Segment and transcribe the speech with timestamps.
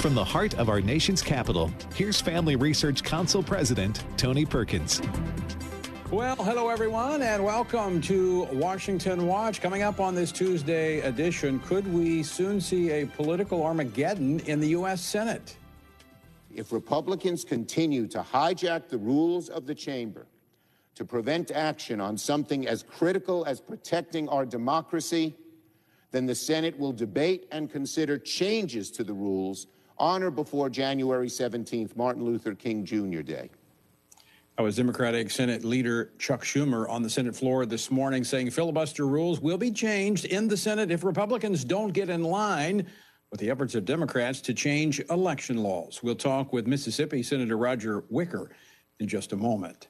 [0.00, 5.02] From the heart of our nation's capital, here's Family Research Council President Tony Perkins.
[6.10, 9.60] Well, hello everyone, and welcome to Washington Watch.
[9.60, 14.68] Coming up on this Tuesday edition, could we soon see a political Armageddon in the
[14.68, 15.02] U.S.
[15.02, 15.58] Senate?
[16.54, 20.26] If Republicans continue to hijack the rules of the chamber
[20.94, 25.36] to prevent action on something as critical as protecting our democracy,
[26.10, 29.66] then the Senate will debate and consider changes to the rules
[30.00, 33.20] on or before January 17th, Martin Luther King Jr.
[33.20, 33.50] Day.
[34.58, 39.06] I was Democratic Senate Leader Chuck Schumer on the Senate floor this morning saying filibuster
[39.06, 42.86] rules will be changed in the Senate if Republicans don't get in line
[43.30, 46.02] with the efforts of Democrats to change election laws.
[46.02, 48.50] We'll talk with Mississippi Senator Roger Wicker
[48.98, 49.88] in just a moment.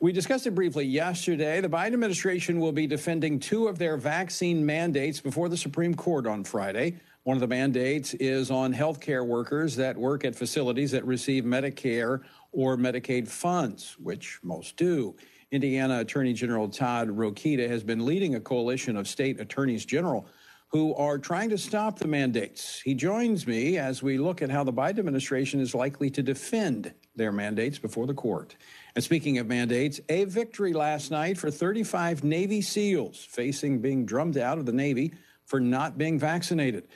[0.00, 1.60] We discussed it briefly yesterday.
[1.60, 6.26] The Biden administration will be defending two of their vaccine mandates before the Supreme Court
[6.26, 7.00] on Friday.
[7.26, 12.20] One of the mandates is on healthcare workers that work at facilities that receive Medicare
[12.52, 15.16] or Medicaid funds, which most do.
[15.50, 20.28] Indiana Attorney General Todd Rokita has been leading a coalition of state attorneys general
[20.68, 22.80] who are trying to stop the mandates.
[22.80, 26.94] He joins me as we look at how the Biden administration is likely to defend
[27.16, 28.54] their mandates before the court.
[28.94, 34.38] And speaking of mandates, a victory last night for 35 Navy SEALs facing being drummed
[34.38, 35.12] out of the Navy
[35.44, 36.86] for not being vaccinated.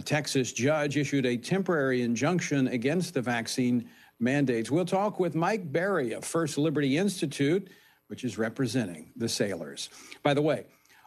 [0.00, 3.86] A Texas judge issued a temporary injunction against the vaccine
[4.18, 4.70] mandates.
[4.70, 7.68] We'll talk with Mike Berry of First Liberty Institute,
[8.06, 9.90] which is representing the sailors.
[10.22, 10.64] By the way,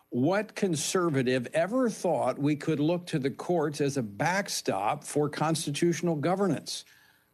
[0.10, 6.16] what conservative ever thought we could look to the courts as a backstop for constitutional
[6.16, 6.86] governance?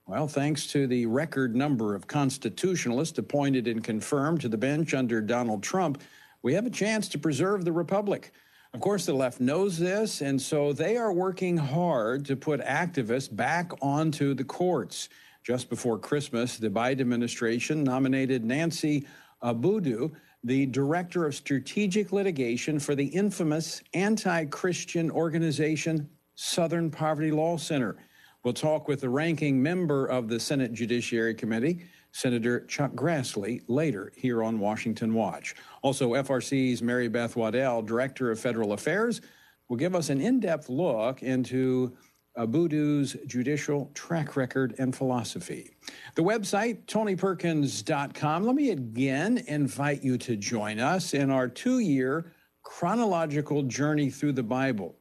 [0.07, 5.19] Well, thanks to the record number of constitutionalists appointed and confirmed to the bench under
[5.19, 6.02] Donald Trump,
[6.41, 8.31] we have a chance to preserve the republic.
[8.73, 13.36] Of course, the left knows this, and so they are working hard to put activists
[13.36, 15.09] back onto the courts.
[15.44, 19.08] Just before Christmas, the Biden administration nominated Nancy
[19.42, 20.11] Abudu,
[20.43, 27.98] the director of strategic litigation for the infamous anti Christian organization Southern Poverty Law Center.
[28.43, 34.11] We'll talk with the ranking member of the Senate Judiciary Committee, Senator Chuck Grassley, later
[34.15, 35.55] here on Washington Watch.
[35.81, 39.21] Also, FRC's Mary Beth Waddell, Director of Federal Affairs,
[39.67, 41.95] will give us an in depth look into
[42.37, 45.71] Abudu's judicial track record and philosophy.
[46.15, 48.45] The website, tonyperkins.com.
[48.45, 52.31] Let me again invite you to join us in our two year
[52.64, 54.95] chronological journey through the Bible.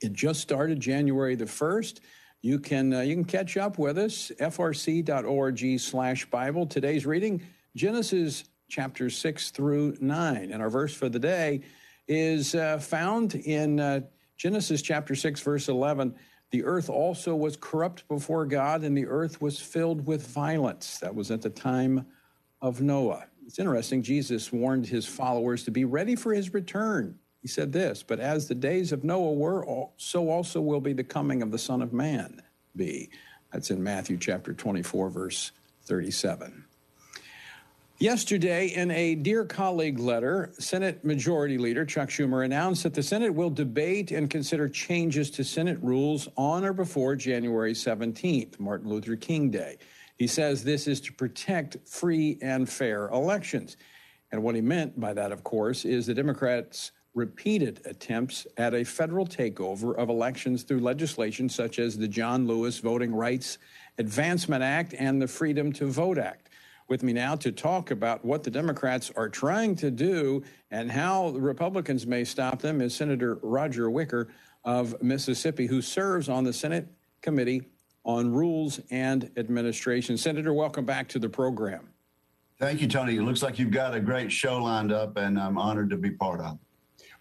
[0.00, 2.00] It just started January the 1st.
[2.40, 4.66] You can uh, you can catch up with us frc.org/bible.
[6.66, 7.42] Today's reading
[7.74, 11.62] Genesis chapter 6 through 9 and our verse for the day
[12.06, 14.02] is uh, found in uh,
[14.36, 16.14] Genesis chapter 6 verse 11.
[16.50, 20.98] The earth also was corrupt before God and the earth was filled with violence.
[20.98, 22.06] That was at the time
[22.62, 23.26] of Noah.
[23.46, 27.18] It's interesting Jesus warned his followers to be ready for his return.
[27.40, 29.64] He said this, but as the days of Noah were,
[29.96, 32.42] so also will be the coming of the Son of Man
[32.74, 33.10] be.
[33.52, 35.52] That's in Matthew chapter 24, verse
[35.84, 36.64] 37.
[38.00, 43.34] Yesterday, in a Dear Colleague letter, Senate Majority Leader Chuck Schumer announced that the Senate
[43.34, 49.16] will debate and consider changes to Senate rules on or before January 17th, Martin Luther
[49.16, 49.78] King Day.
[50.16, 53.76] He says this is to protect free and fair elections.
[54.30, 58.84] And what he meant by that, of course, is the Democrats' repeated attempts at a
[58.84, 63.58] federal takeover of elections through legislation such as the John Lewis Voting Rights
[63.98, 66.48] Advancement Act and the Freedom to Vote Act.
[66.86, 71.32] With me now to talk about what the Democrats are trying to do and how
[71.32, 74.28] the Republicans may stop them is Senator Roger Wicker
[74.64, 76.86] of Mississippi, who serves on the Senate
[77.20, 77.62] Committee
[78.04, 80.16] on Rules and Administration.
[80.16, 81.88] Senator, welcome back to the program.
[82.58, 83.16] Thank you, Tony.
[83.16, 86.10] It looks like you've got a great show lined up, and I'm honored to be
[86.10, 86.67] part of it.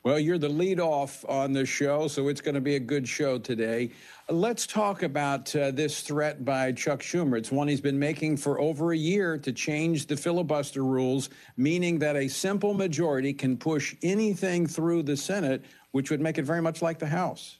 [0.03, 3.07] Well, you're the lead off on the show, so it's going to be a good
[3.07, 3.91] show today.
[4.29, 7.37] Let's talk about uh, this threat by Chuck Schumer.
[7.37, 11.99] It's one he's been making for over a year to change the filibuster rules, meaning
[11.99, 16.61] that a simple majority can push anything through the Senate, which would make it very
[16.61, 17.59] much like the House.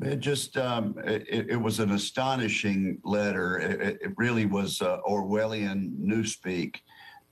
[0.00, 3.58] It just um, it, it, was an astonishing letter.
[3.58, 6.80] It, it really was uh, Orwellian newspeak.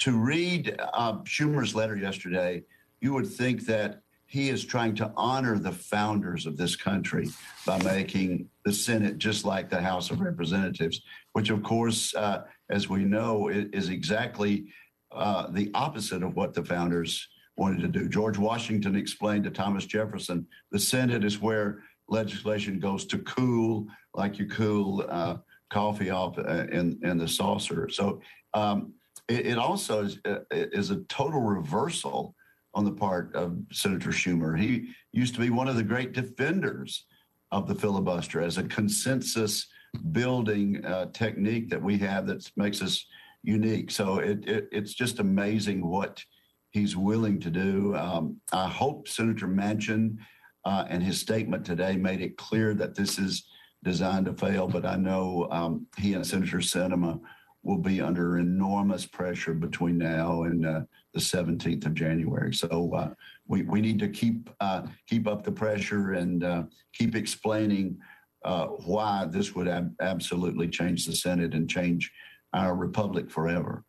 [0.00, 2.62] To read uh, Schumer's letter yesterday,
[3.00, 7.28] you would think that he is trying to honor the founders of this country
[7.66, 12.88] by making the Senate just like the House of Representatives, which, of course, uh, as
[12.88, 14.66] we know, is exactly
[15.10, 18.08] uh, the opposite of what the founders wanted to do.
[18.08, 24.38] George Washington explained to Thomas Jefferson the Senate is where legislation goes to cool like
[24.38, 25.38] you cool uh,
[25.70, 27.88] coffee off uh, in in the saucer.
[27.88, 28.22] So
[28.54, 28.94] um,
[29.28, 32.36] it, it, also is, uh, is a total reversal
[32.74, 34.58] on the part of Senator Schumer.
[34.58, 37.06] He used to be one of the great defenders
[37.50, 39.66] of the filibuster as a consensus
[40.12, 43.04] building uh, technique that we have that makes us
[43.42, 43.90] unique.
[43.90, 46.22] So it, it, it's just amazing what
[46.70, 47.96] he's willing to do.
[47.96, 50.18] Um, I hope Senator Manchin
[50.64, 53.48] uh, and his statement today made it clear that this is
[53.82, 54.68] designed to fail.
[54.68, 57.18] But I know um, he and Senator Sinema
[57.62, 60.80] will be under enormous pressure between now and uh,
[61.12, 62.54] the 17th of January.
[62.54, 63.10] So uh,
[63.46, 66.62] we, we need to keep uh, keep up the pressure and uh,
[66.92, 67.98] keep explaining
[68.44, 72.10] uh, why this would ab- absolutely change the Senate and change
[72.52, 73.84] our republic forever.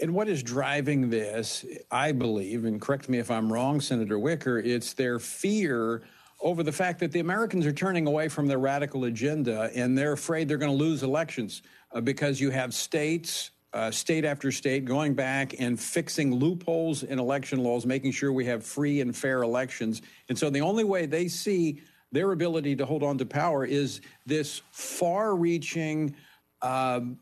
[0.00, 4.58] And what is driving this, I believe, and correct me if I'm wrong, Senator Wicker,
[4.58, 6.02] it's their fear
[6.40, 10.12] over the fact that the Americans are turning away from their radical agenda and they're
[10.12, 11.62] afraid they're going to lose elections
[11.92, 17.18] uh, because you have states, uh, state after state, going back and fixing loopholes in
[17.18, 20.00] election laws, making sure we have free and fair elections.
[20.28, 21.82] And so the only way they see
[22.12, 26.14] their ability to hold on to power is this far reaching.
[26.62, 27.18] Um,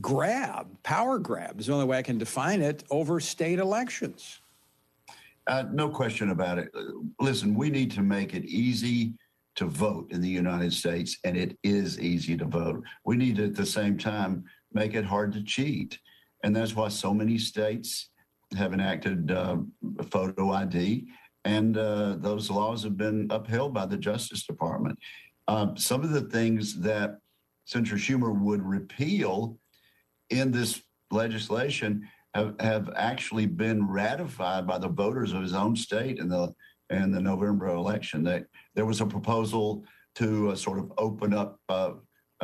[0.00, 4.40] grab, power grab is the only way I can define it over state elections.
[5.46, 6.74] Uh, no question about it.
[7.20, 9.14] Listen, we need to make it easy
[9.54, 12.82] to vote in the United States, and it is easy to vote.
[13.04, 15.98] We need to, at the same time, make it hard to cheat.
[16.42, 18.10] And that's why so many states
[18.56, 19.56] have enacted uh,
[20.10, 21.08] photo ID,
[21.44, 24.98] and uh, those laws have been upheld by the Justice Department.
[25.48, 27.18] Uh, some of the things that
[27.64, 29.58] Senator Schumer would repeal
[30.30, 36.18] in this legislation have, have actually been ratified by the voters of his own state
[36.18, 36.52] in the
[36.90, 38.22] in the November election.
[38.24, 39.84] That there was a proposal
[40.16, 41.58] to uh, sort of open up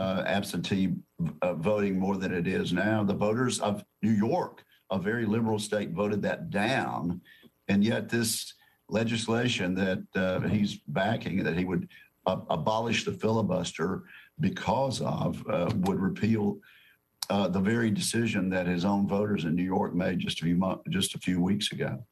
[0.01, 0.95] uh, uh, absentee
[1.43, 3.05] uh, voting more than it is now.
[3.05, 7.21] The voters of New York, a very liberal state, voted that down,
[7.69, 8.55] and yet this
[8.89, 11.89] legislation that uh, he's backing, that he would
[12.27, 14.05] uh, abolish the filibuster
[14.41, 15.45] because of,
[15.87, 16.59] would repeal
[17.29, 20.81] uh, the very decision that his own voters in New York made just a few
[20.89, 22.03] just a few weeks ago.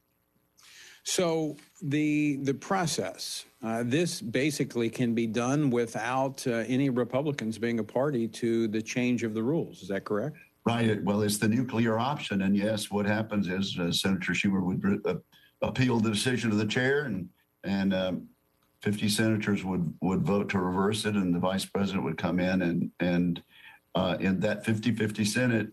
[1.09, 7.79] So the the process, uh, this basically can be done without uh, any Republicans being
[7.79, 9.81] a party to the change of the rules.
[9.81, 10.37] Is that correct?
[10.65, 11.03] Right.
[11.03, 15.15] Well, it's the nuclear option, and yes, what happens is uh, Senator Schumer would uh,
[15.63, 17.27] appeal the decision of the chair, and
[17.63, 18.27] and um,
[18.83, 22.61] 50 senators would would vote to reverse it, and the vice president would come in
[22.61, 23.41] and and
[23.95, 25.69] uh, in that 50-50 Senate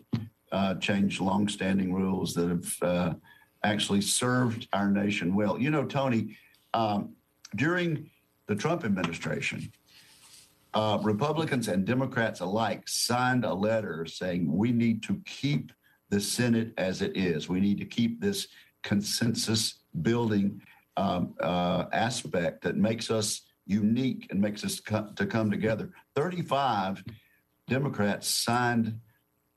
[0.50, 3.17] uh, changed longstanding rules that have
[3.67, 5.59] actually served our nation well.
[5.59, 6.37] You know, Tony,
[6.73, 7.15] um,
[7.57, 8.09] during
[8.47, 9.73] the Trump administration,
[10.73, 15.73] uh, Republicans and Democrats alike signed a letter saying we need to keep
[16.11, 17.49] the Senate as it is.
[17.49, 18.47] We need to keep this
[18.85, 20.63] consensus building
[20.97, 25.91] um, uh, aspect that makes us unique and makes us co- to come together.
[26.15, 27.03] 35
[27.67, 29.01] Democrats signed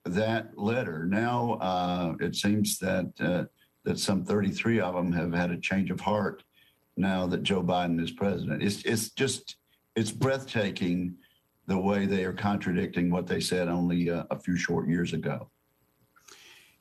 [0.06, 1.06] that letter.
[1.06, 3.44] Now uh, it seems that uh,
[3.86, 6.44] that some 33 of them have had a change of heart
[6.98, 8.62] now that Joe Biden is president.
[8.62, 9.56] It's it's just
[9.96, 11.15] it's breathtaking
[11.68, 15.50] the way they are contradicting what they said only uh, a few short years ago.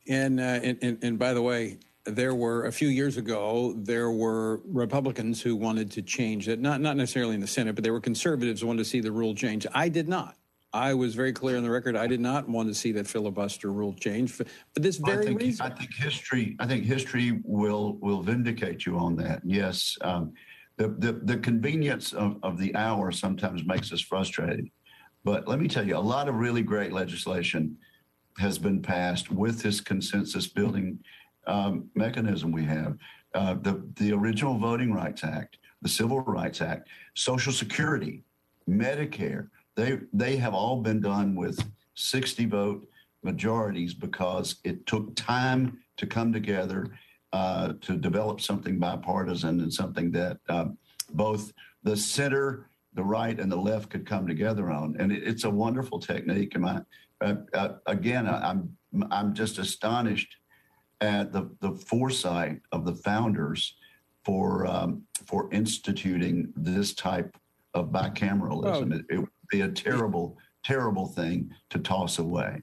[0.08, 4.10] And, uh, and, and and by the way, there were a few years ago there
[4.10, 7.92] were Republicans who wanted to change it, not not necessarily in the Senate, but there
[7.92, 9.66] were conservatives who wanted to see the rule change.
[9.74, 10.36] I did not.
[10.72, 11.96] I was very clear on the record.
[11.96, 14.44] I did not want to see that filibuster rule change for,
[14.74, 15.66] for this very I think, reason.
[15.66, 16.56] I think history.
[16.58, 19.40] I think history will will vindicate you on that.
[19.44, 20.34] Yes, um,
[20.76, 24.68] the, the the convenience of, of the hour sometimes makes us frustrated.
[25.24, 27.76] But let me tell you, a lot of really great legislation
[28.36, 30.98] has been passed with this consensus building
[31.46, 32.98] um, mechanism we have.
[33.34, 38.22] Uh, the the original Voting Rights Act, the Civil Rights Act, Social Security,
[38.68, 39.48] Medicare
[39.78, 42.86] they they have all been done with 60 vote
[43.22, 46.86] majorities because it took time to come together
[47.32, 50.66] uh, to develop something bipartisan and something that uh,
[51.10, 51.52] both
[51.84, 54.96] the center, the right, and the left could come together on.
[54.98, 56.56] And it, it's a wonderful technique.
[56.56, 56.80] And I,
[57.20, 58.76] uh, uh again, I, I'm
[59.12, 60.34] I'm just astonished
[61.00, 63.76] at the the foresight of the founders
[64.24, 67.36] for um, for instituting this type
[67.74, 68.92] of bicameralism.
[68.92, 72.62] It, it, be a terrible, terrible thing to toss away.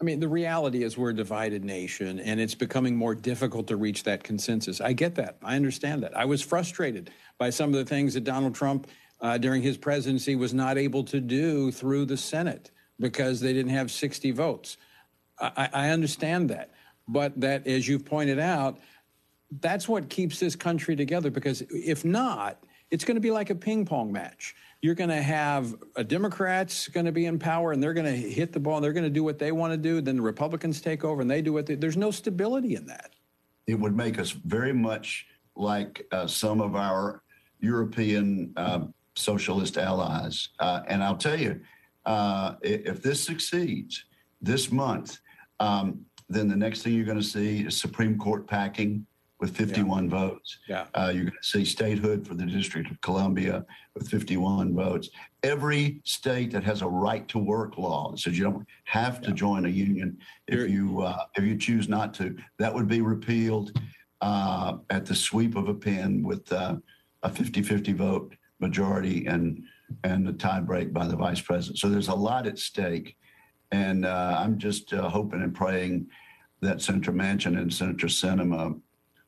[0.00, 3.76] I mean, the reality is we're a divided nation and it's becoming more difficult to
[3.76, 4.80] reach that consensus.
[4.80, 5.38] I get that.
[5.42, 6.16] I understand that.
[6.16, 8.86] I was frustrated by some of the things that Donald Trump
[9.20, 12.70] uh, during his presidency was not able to do through the Senate
[13.00, 14.76] because they didn't have 60 votes.
[15.40, 16.70] I, I understand that.
[17.08, 18.78] But that, as you've pointed out,
[19.60, 23.54] that's what keeps this country together because if not, it's going to be like a
[23.54, 24.54] ping pong match.
[24.80, 28.16] You're going to have a Democrats going to be in power and they're going to
[28.16, 30.00] hit the ball and they're going to do what they want to do.
[30.00, 33.10] Then the Republicans take over and they do what they, there's no stability in that.
[33.66, 35.26] It would make us very much
[35.56, 37.22] like uh, some of our
[37.60, 40.50] European uh, socialist allies.
[40.58, 41.60] Uh, and I'll tell you,
[42.06, 44.04] uh, if this succeeds
[44.40, 45.18] this month,
[45.60, 49.06] um, then the next thing you're going to see is Supreme Court packing
[49.40, 50.10] with 51 yeah.
[50.10, 50.58] votes.
[50.68, 50.86] Yeah.
[50.94, 53.64] Uh, you're going to see statehood for the District of Columbia
[53.94, 55.10] with 51 votes.
[55.42, 59.28] Every state that has a right to work law that says you don't have to
[59.28, 59.36] yeah.
[59.36, 60.18] join a union
[60.48, 63.72] if you're, you uh, if you choose not to, that would be repealed
[64.20, 66.76] uh, at the sweep of a pen with uh,
[67.22, 69.62] a 50-50 vote majority and
[70.04, 71.78] and a tie break by the vice president.
[71.78, 73.16] So there's a lot at stake,
[73.70, 76.08] and uh, I'm just uh, hoping and praying
[76.60, 78.78] that Senator Manchin and Senator Sinema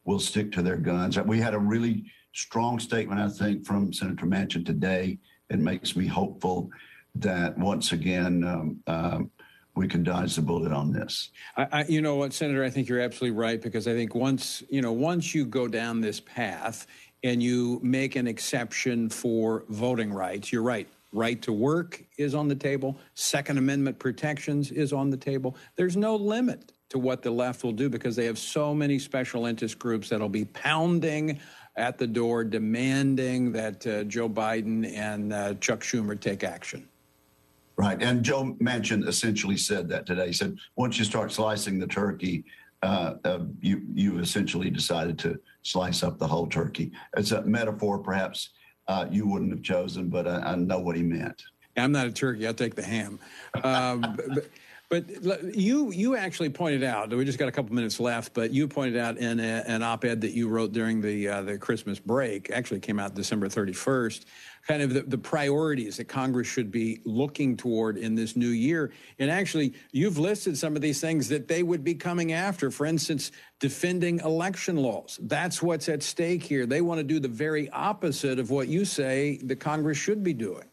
[0.04, 1.18] will stick to their guns.
[1.18, 5.18] We had a really strong statement, I think, from Senator Manchin today.
[5.48, 6.70] It makes me hopeful
[7.16, 9.30] that once again um, um,
[9.74, 11.30] we can dodge the bullet on this.
[11.56, 12.64] I, I, you know what, Senator?
[12.64, 16.00] I think you're absolutely right because I think once you know once you go down
[16.00, 16.86] this path
[17.22, 20.88] and you make an exception for voting rights, you're right.
[21.12, 22.96] Right to work is on the table.
[23.14, 25.56] Second Amendment protections is on the table.
[25.74, 29.46] There's no limit to what the left will do because they have so many special
[29.46, 31.40] interest groups that'll be pounding
[31.76, 36.86] at the door demanding that uh, Joe Biden and uh, Chuck Schumer take action.
[37.76, 38.02] Right.
[38.02, 40.26] And Joe Manchin essentially said that today.
[40.26, 42.44] He said, once you start slicing the turkey,
[42.82, 46.92] uh, uh, you you essentially decided to slice up the whole turkey.
[47.16, 48.50] It's a metaphor, perhaps
[48.88, 51.42] uh, you wouldn't have chosen, but I, I, know what he meant.
[51.76, 52.46] I'm not a turkey.
[52.46, 53.18] I'll take the ham.
[53.62, 54.00] Um,
[54.34, 54.46] but,
[54.90, 58.66] but you you actually pointed out we just got a couple minutes left, but you
[58.66, 62.50] pointed out in a, an op-ed that you wrote during the uh, the Christmas break,
[62.50, 64.24] actually came out December 31st,
[64.66, 68.90] kind of the, the priorities that Congress should be looking toward in this new year.
[69.20, 72.72] And actually, you've listed some of these things that they would be coming after.
[72.72, 73.30] For instance,
[73.60, 75.20] defending election laws.
[75.22, 76.66] That's what's at stake here.
[76.66, 80.34] They want to do the very opposite of what you say the Congress should be
[80.34, 80.64] doing.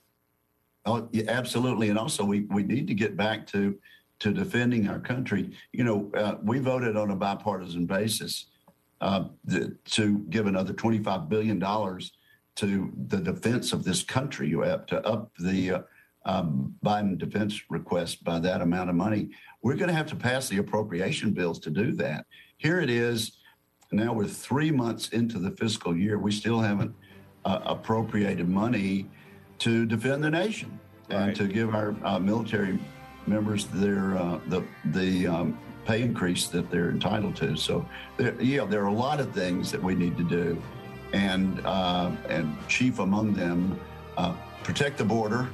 [0.87, 1.89] Oh, yeah, absolutely.
[1.89, 3.77] And also, we, we need to get back to
[4.19, 5.51] to defending our country.
[5.71, 8.47] You know, uh, we voted on a bipartisan basis
[9.01, 9.25] uh,
[9.85, 14.49] to give another $25 billion to the defense of this country.
[14.49, 15.81] You have to up the uh,
[16.25, 19.29] um, Biden defense request by that amount of money.
[19.61, 22.25] We're going to have to pass the appropriation bills to do that.
[22.57, 23.37] Here it is.
[23.91, 26.17] Now we're three months into the fiscal year.
[26.17, 26.93] We still haven't
[27.45, 29.07] uh, appropriated money
[29.59, 31.27] to defend the nation right.
[31.27, 32.79] and to give our uh, military
[33.27, 37.55] members their uh, the the um, pay increase that they're entitled to.
[37.55, 40.61] So, there, yeah, there are a lot of things that we need to do,
[41.13, 43.79] and uh, and chief among them,
[44.17, 45.47] uh, protect the border,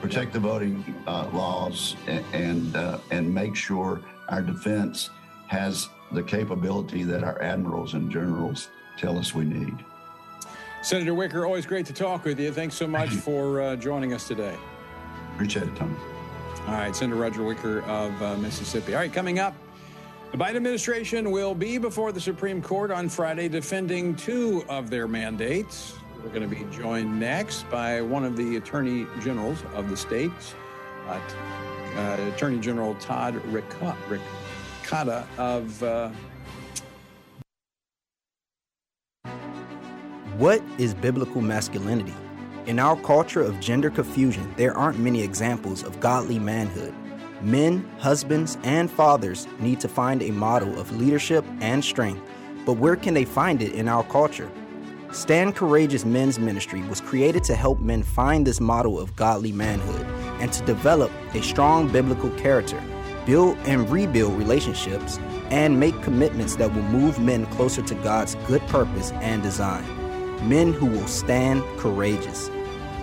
[0.00, 5.10] protect the voting uh, laws, and and, uh, and make sure our defense
[5.48, 9.76] has the capability that our admirals and generals tell us we need.
[10.82, 12.52] Senator Wicker, always great to talk with you.
[12.52, 14.54] Thanks so much for uh, joining us today.
[15.34, 15.94] Appreciate it, Tony.
[16.66, 18.94] All right, Senator Roger Wicker of uh, Mississippi.
[18.94, 19.54] All right, coming up,
[20.32, 25.06] the Biden administration will be before the Supreme Court on Friday defending two of their
[25.06, 25.92] mandates.
[26.22, 30.54] We're going to be joined next by one of the attorney generals of the states,
[31.06, 31.20] uh,
[31.96, 35.82] uh, Attorney General Todd Rokita of.
[35.82, 36.10] Uh,
[40.38, 42.14] what is biblical masculinity?
[42.66, 46.94] In our culture of gender confusion, there aren't many examples of godly manhood.
[47.42, 52.22] Men, husbands, and fathers need to find a model of leadership and strength,
[52.64, 54.50] but where can they find it in our culture?
[55.12, 60.06] Stand Courageous Men's Ministry was created to help men find this model of godly manhood
[60.40, 62.82] and to develop a strong biblical character,
[63.26, 65.18] build and rebuild relationships,
[65.50, 69.84] and make commitments that will move men closer to God's good purpose and design.
[70.48, 72.50] Men who will stand courageous.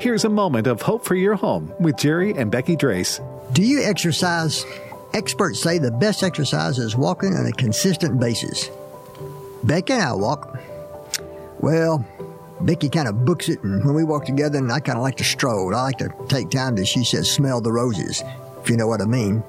[0.00, 3.20] Here's a moment of hope for your home with Jerry and Becky Drace.
[3.52, 4.64] Do you exercise?
[5.14, 8.68] Experts say the best exercise is walking on a consistent basis.
[9.62, 10.58] Becky and I walk.
[11.60, 12.04] Well,
[12.60, 15.16] Becky kind of books it, and when we walk together, and I kind of like
[15.16, 15.74] to stroll.
[15.74, 18.22] I like to take time to, she says, smell the roses,
[18.60, 19.42] if you know what I mean.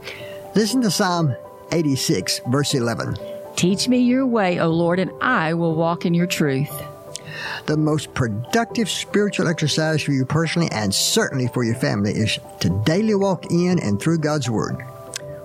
[0.55, 1.35] Listen to Psalm
[1.71, 3.17] 86, verse 11.
[3.55, 6.71] Teach me your way, O Lord, and I will walk in your truth.
[7.65, 12.69] The most productive spiritual exercise for you personally and certainly for your family is to
[12.85, 14.83] daily walk in and through God's Word.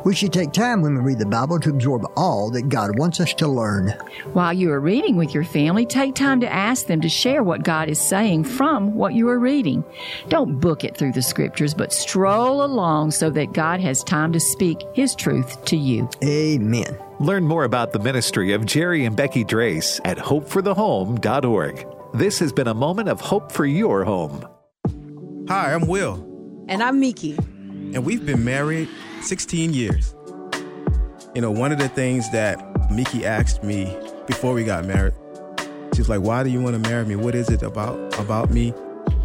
[0.04, 3.21] We should take time when we read the Bible to absorb all that God wants
[3.21, 3.90] us to learn.
[4.33, 7.64] While you are reading with your family, take time to ask them to share what
[7.64, 9.85] God is saying from what you are reading.
[10.28, 14.40] Don't book it through the scriptures, but stroll along so that God has time to
[14.40, 16.09] speak His truth to you.
[16.25, 16.99] Amen.
[17.19, 21.87] Learn more about the ministry of Jerry and Becky Drace at hopeforthehome.org.
[22.14, 24.49] This has been a moment of hope for your home.
[25.49, 26.26] Hi, I'm Will.
[26.69, 27.37] And I'm Miki.
[27.93, 28.89] And we've been married
[29.23, 30.15] 16 years.
[31.35, 35.15] You know, one of the things that Miki asked me before we got married,
[35.95, 37.17] she's like, "Why do you want to marry me?
[37.17, 38.73] What is it about about me?"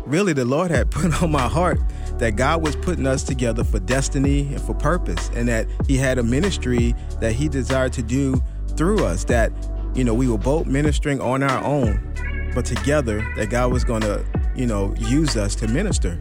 [0.05, 1.79] Really, the Lord had put on my heart
[2.17, 6.17] that God was putting us together for destiny and for purpose, and that He had
[6.17, 8.41] a ministry that He desired to do
[8.75, 9.25] through us.
[9.25, 9.51] That
[9.95, 14.01] you know, we were both ministering on our own, but together, that God was going
[14.01, 16.19] to, you know, use us to minister.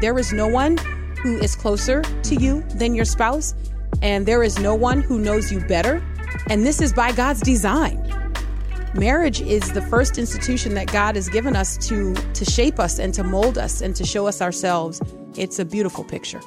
[0.00, 0.76] There is no one
[1.22, 3.54] who is closer to you than your spouse,
[4.02, 6.02] and there is no one who knows you better.
[6.48, 8.08] And this is by God's design.
[8.94, 13.14] Marriage is the first institution that God has given us to, to shape us and
[13.14, 15.00] to mold us and to show us ourselves.
[15.36, 16.40] It's a beautiful picture.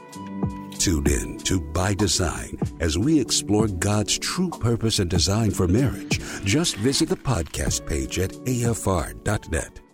[0.77, 6.19] Tune in to By Design as we explore God's true purpose and design for marriage.
[6.43, 9.84] Just visit the podcast page at afr.net.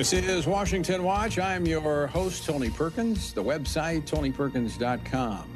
[0.00, 1.38] This is Washington Watch.
[1.38, 3.34] I'm your host, Tony Perkins.
[3.34, 5.38] The website, tonyperkins.com.
[5.38, 5.46] All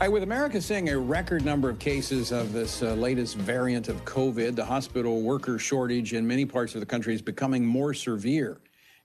[0.00, 4.04] right, with America seeing a record number of cases of this uh, latest variant of
[4.04, 8.60] COVID, the hospital worker shortage in many parts of the country is becoming more severe.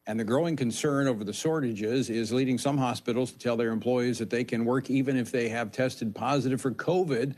[0.06, 4.20] And the growing concern over the shortages is leading some hospitals to tell their employees
[4.20, 7.34] that they can work even if they have tested positive for COVID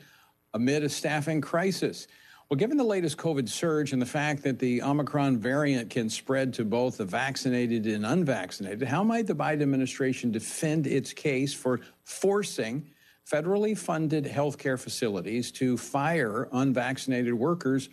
[0.53, 2.07] amid a staffing crisis.
[2.51, 6.53] Well, given the latest COVID surge and the fact that the Omicron variant can spread
[6.55, 11.79] to both the vaccinated and unvaccinated, how might the Biden administration defend its case for
[12.03, 12.89] forcing
[13.25, 17.87] federally funded healthcare facilities to fire unvaccinated workers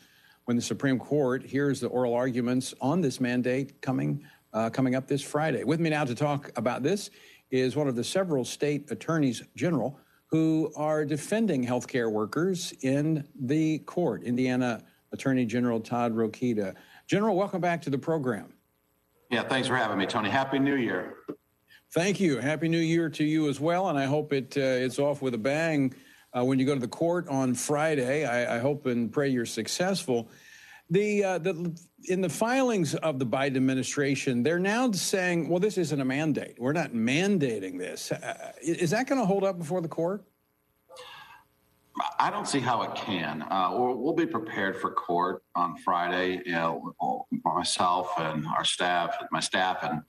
[0.47, 5.07] when the Supreme Court hears the oral arguments on this mandate coming uh, coming up
[5.07, 5.63] this Friday?
[5.63, 7.11] With me now to talk about this
[7.53, 13.79] is one of the several state attorneys general who are defending healthcare workers in the
[13.81, 14.23] court.
[14.23, 16.75] Indiana Attorney General Todd Rokita.
[17.07, 18.53] General, welcome back to the program.
[19.31, 20.29] Yeah, thanks for having me, Tony.
[20.29, 21.17] Happy New Year.
[21.93, 22.39] Thank you.
[22.39, 25.33] Happy New Year to you as well, and I hope it uh, it's off with
[25.35, 25.95] a bang
[26.37, 28.27] uh, when you go to the court on Friday.
[28.27, 30.29] I, I hope and pray you're successful.
[30.91, 35.79] The, uh, the in the filings of the Biden administration, they're now saying, "Well, this
[35.79, 36.57] isn't a mandate.
[36.59, 40.25] We're not mandating this." Uh, is that going to hold up before the court?
[42.19, 43.43] I don't see how it can.
[43.43, 46.41] Uh, we'll, we'll, be prepared for court on Friday.
[46.47, 46.95] You know,
[47.45, 50.03] myself and our staff, my staff, and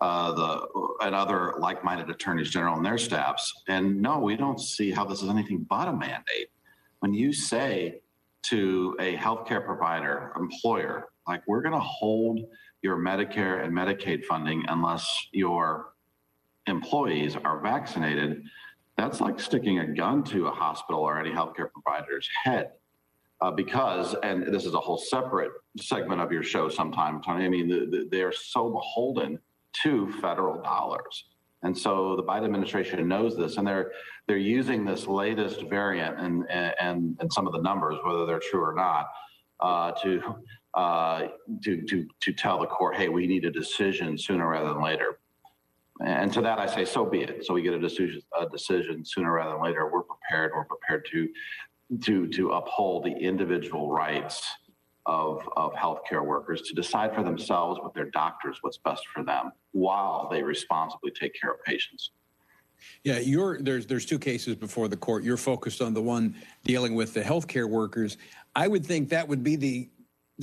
[0.00, 0.66] uh, the
[1.02, 3.62] and other like-minded attorneys general and their staffs.
[3.68, 6.48] And no, we don't see how this is anything but a mandate.
[7.00, 8.00] When you say
[8.42, 12.40] to a healthcare provider, employer, like we're going to hold
[12.82, 15.94] your Medicare and Medicaid funding unless your
[16.66, 18.42] employees are vaccinated
[19.00, 22.72] that's like sticking a gun to a hospital or any healthcare provider's head.
[23.40, 27.46] Uh, because, and this is a whole separate segment of your show sometime, Tony.
[27.46, 29.38] I mean, the, the, they're so beholden
[29.82, 31.24] to federal dollars.
[31.62, 33.92] And so the Biden administration knows this, and they're
[34.26, 38.62] they're using this latest variant and and and some of the numbers, whether they're true
[38.62, 39.06] or not,
[39.60, 40.22] uh, to
[40.74, 41.28] uh,
[41.62, 45.18] to to to tell the court, hey, we need a decision sooner rather than later.
[46.02, 47.44] And to that, I say, so be it.
[47.44, 49.90] So we get a decision, a decision sooner rather than later.
[49.92, 50.52] We're prepared.
[50.54, 51.28] We're prepared to
[52.04, 54.48] to to uphold the individual rights
[55.06, 59.52] of of healthcare workers to decide for themselves with their doctors what's best for them,
[59.72, 62.12] while they responsibly take care of patients.
[63.04, 65.24] Yeah, you're there's there's two cases before the court.
[65.24, 68.16] You're focused on the one dealing with the healthcare workers.
[68.54, 69.88] I would think that would be the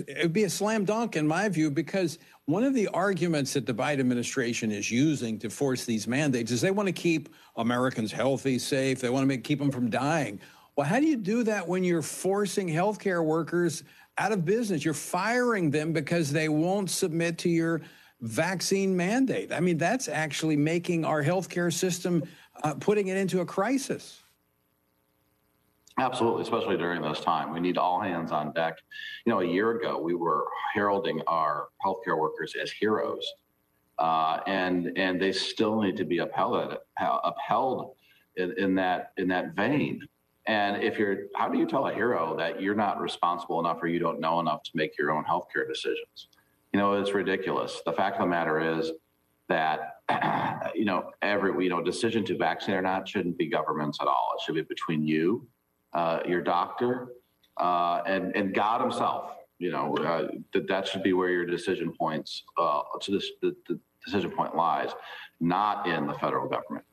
[0.08, 3.66] it would be a slam dunk in my view because one of the arguments that
[3.66, 8.12] the Biden administration is using to force these mandates is they want to keep Americans
[8.12, 9.02] healthy, safe.
[9.02, 10.40] They want to make, keep them from dying.
[10.76, 13.84] Well, how do you do that when you're forcing healthcare workers
[14.18, 14.86] out of business?
[14.86, 17.82] You're firing them because they won't submit to your
[18.22, 19.52] vaccine mandate.
[19.52, 22.24] I mean, that's actually making our healthcare system,
[22.64, 24.24] uh, putting it into a crisis.
[26.00, 27.52] Absolutely, especially during this time.
[27.52, 28.76] We need all hands on deck.
[29.26, 33.26] You know, a year ago, we were heralding our healthcare workers as heroes,
[33.98, 37.96] uh, and and they still need to be upheld upheld
[38.36, 40.08] in, in that in that vein.
[40.48, 43.88] And if you're, how do you tell a hero that you're not responsible enough or
[43.88, 46.30] you don't know enough to make your own healthcare decisions?
[46.72, 47.82] You know, it's ridiculous.
[47.86, 48.92] The fact of the matter is
[49.50, 49.98] that,
[50.74, 54.36] you know, every, you know, decision to vaccinate or not shouldn't be governments at all.
[54.38, 55.46] It should be between you,
[55.94, 57.10] uh, your doctor,
[57.58, 59.32] uh, and, and God himself.
[59.60, 63.56] You know, uh, that, that should be where your decision points, uh, to this, the,
[63.68, 64.92] the decision point lies,
[65.40, 66.86] not in the federal government.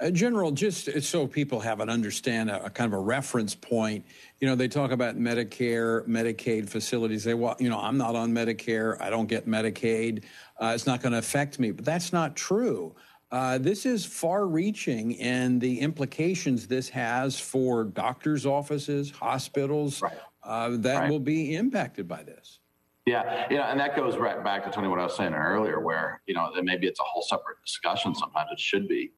[0.00, 4.04] Uh, General, just so people have an understand a, a, kind of a reference point,
[4.40, 7.22] you know, they talk about Medicare, Medicaid facilities.
[7.22, 9.00] They, well, you know, I'm not on Medicare.
[9.00, 10.24] I don't get Medicaid.
[10.60, 11.70] Uh, it's not going to affect me.
[11.70, 12.96] But that's not true.
[13.32, 20.18] Uh, this is far reaching and the implications this has for doctors' offices, hospitals right.
[20.44, 21.10] uh, that right.
[21.10, 22.58] will be impacted by this.
[23.06, 25.80] Yeah, you know, and that goes right back to Tony what I was saying earlier,
[25.80, 28.14] where you know maybe it's a whole separate discussion.
[28.14, 29.12] Sometimes it should be,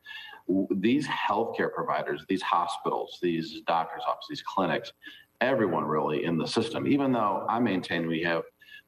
[0.70, 4.92] these healthcare providers, these hospitals, these doctors' offices, these clinics,
[5.40, 8.44] everyone really in the system, even though I maintain we have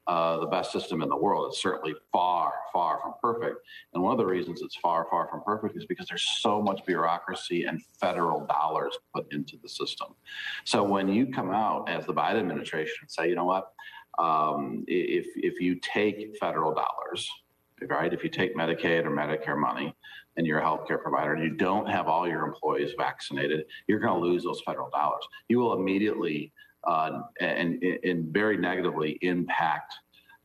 [0.07, 1.49] uh, the best system in the world.
[1.49, 3.57] It's certainly far, far from perfect.
[3.93, 6.85] And one of the reasons it's far, far from perfect is because there's so much
[6.85, 10.15] bureaucracy and federal dollars put into the system.
[10.63, 13.71] So when you come out as the Biden administration and say, you know what,
[14.17, 17.29] um, if if you take federal dollars,
[17.87, 19.93] right, if you take Medicaid or Medicare money,
[20.37, 24.21] and you're a healthcare provider and you don't have all your employees vaccinated, you're going
[24.21, 25.23] to lose those federal dollars.
[25.49, 26.53] You will immediately
[26.87, 29.93] uh, and, and very negatively impact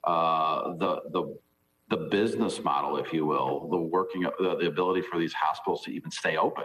[0.04, 1.38] uh, the the
[1.90, 5.92] the business model, if you will, the working the, the ability for these hospitals to
[5.92, 6.64] even stay open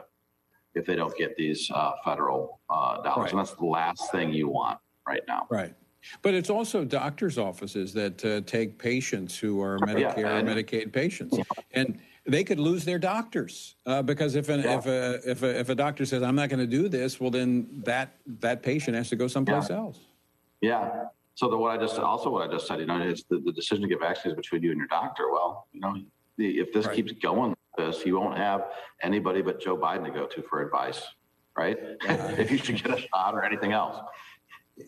[0.73, 3.31] if they don't get these uh, federal uh, dollars, right.
[3.31, 5.47] and that's the last thing you want right now.
[5.49, 5.73] Right.
[6.21, 10.93] But it's also doctors' offices that uh, take patients who are Medicare yeah, or Medicaid
[10.93, 11.37] patients,
[11.71, 14.77] and they could lose their doctors uh, because if an, yeah.
[14.77, 17.31] if a if a if a doctor says I'm not going to do this, well
[17.31, 19.77] then that that patient has to go someplace yeah.
[19.77, 19.99] else.
[20.61, 21.03] Yeah.
[21.35, 23.51] So the, what I just also what I just said, you know, is the, the
[23.51, 25.31] decision to get vaccines between you and your doctor.
[25.31, 25.95] Well, you know,
[26.37, 26.95] the, if this right.
[26.95, 28.65] keeps going like this, you won't have
[29.01, 31.01] anybody but Joe Biden to go to for advice,
[31.55, 31.77] right?
[32.01, 33.97] if you should get a shot or anything else.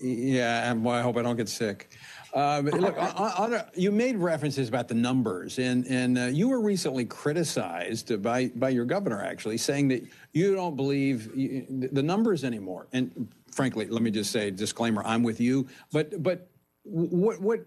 [0.01, 1.95] Yeah, and well, I hope I don't get sick.
[2.33, 8.21] Um, look, you made references about the numbers, and and uh, you were recently criticized
[8.21, 12.87] by by your governor actually saying that you don't believe the numbers anymore.
[12.93, 15.67] And frankly, let me just say disclaimer: I'm with you.
[15.91, 16.49] But but
[16.83, 17.61] what what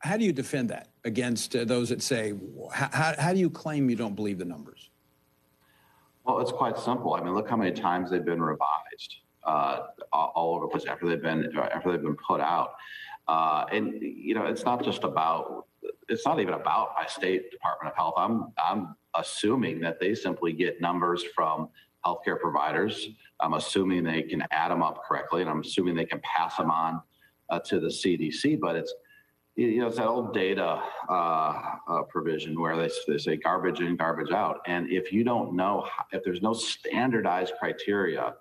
[0.00, 2.34] how do you defend that against uh, those that say
[2.72, 4.90] how, how do you claim you don't believe the numbers?
[6.24, 7.14] Well, it's quite simple.
[7.14, 11.06] I mean, look how many times they've been revised uh, all over the place after
[11.08, 12.74] they've been after they've been put out.
[13.28, 15.66] Uh, and you know, it's not just about
[16.08, 18.14] it's not even about my state Department of Health.
[18.16, 21.68] I'm I'm assuming that they simply get numbers from
[22.04, 23.08] healthcare providers.
[23.40, 26.70] I'm assuming they can add them up correctly, and I'm assuming they can pass them
[26.70, 27.00] on
[27.50, 28.60] uh, to the CDC.
[28.60, 28.94] But it's
[29.54, 33.96] you know it's that old data uh, uh, provision where they, they say garbage in,
[33.96, 38.34] garbage out, and if you don't know if there's no standardized criteria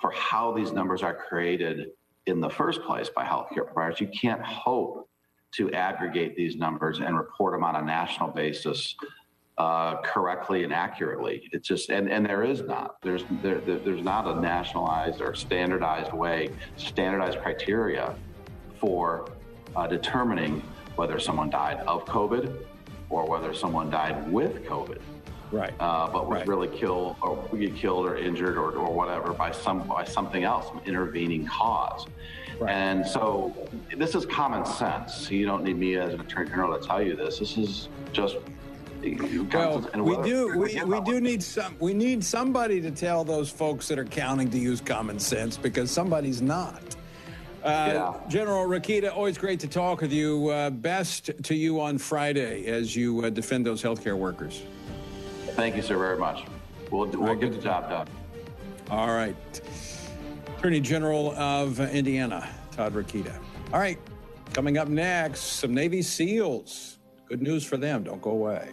[0.00, 1.88] for how these numbers are created
[2.28, 4.00] in the first place by healthcare providers.
[4.00, 5.08] You can't hope
[5.56, 8.94] to aggregate these numbers and report them on a national basis
[9.56, 11.48] uh, correctly and accurately.
[11.52, 16.12] It's just and and there is not there's there, there's not a nationalized or standardized
[16.12, 18.14] way, standardized criteria
[18.78, 19.32] for
[19.74, 20.62] uh, determining
[20.94, 22.64] whether someone died of COVID
[23.10, 25.00] or whether someone died with COVID
[25.52, 25.74] right?
[25.80, 26.48] Uh, but was right.
[26.48, 30.44] really killed or we get killed or injured or, or whatever by some by something
[30.44, 32.06] else, some intervening cause.
[32.58, 32.72] Right.
[32.72, 33.54] And so
[33.96, 35.30] this is common sense.
[35.30, 37.38] You don't need me as an attorney general to tell you this.
[37.38, 38.36] This is just
[39.00, 43.86] well, we do we, we do need some we need somebody to tell those folks
[43.88, 46.82] that are counting to use common sense because somebody's not.
[47.62, 48.14] Uh, yeah.
[48.28, 50.48] General Rokita, always great to talk with you.
[50.48, 54.62] Uh, best to you on Friday as you uh, defend those healthcare workers.
[55.58, 56.44] Thank you, sir, very much.
[56.90, 58.08] We'll, we'll get the job done.
[58.90, 59.36] All right.
[60.56, 63.36] Attorney General of Indiana, Todd Rokita.
[63.72, 63.98] All right.
[64.54, 68.04] Coming up next, some Navy SEALs Good news for them.
[68.04, 68.70] Don't go away.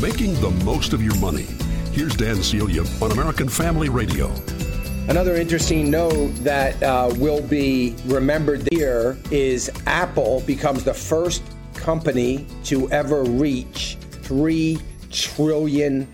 [0.00, 1.48] Making the most of your money.
[1.90, 4.32] Here's Dan Celia on American Family Radio.
[5.08, 11.42] Another interesting note that uh, will be remembered here is Apple becomes the first
[11.74, 16.08] company to ever reach $3 trillion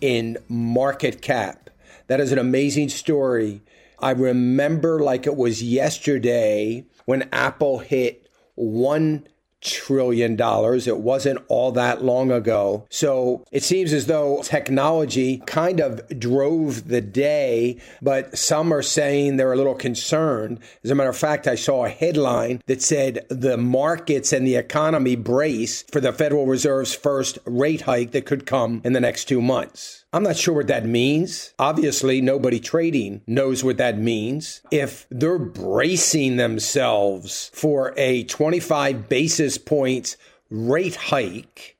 [0.00, 1.70] in market cap.
[2.06, 3.62] That is an amazing story.
[3.98, 9.26] I remember like it was yesterday when Apple hit 1
[9.60, 10.86] trillion dollars.
[10.86, 12.86] It wasn't all that long ago.
[12.90, 19.36] So it seems as though technology kind of drove the day, but some are saying
[19.36, 20.60] they're a little concerned.
[20.84, 24.56] As a matter of fact, I saw a headline that said the markets and the
[24.56, 29.26] economy brace for the Federal Reserve's first rate hike that could come in the next
[29.26, 29.99] two months.
[30.12, 31.54] I'm not sure what that means.
[31.58, 34.60] Obviously, nobody trading knows what that means.
[34.72, 40.16] If they're bracing themselves for a 25 basis points
[40.50, 41.76] rate hike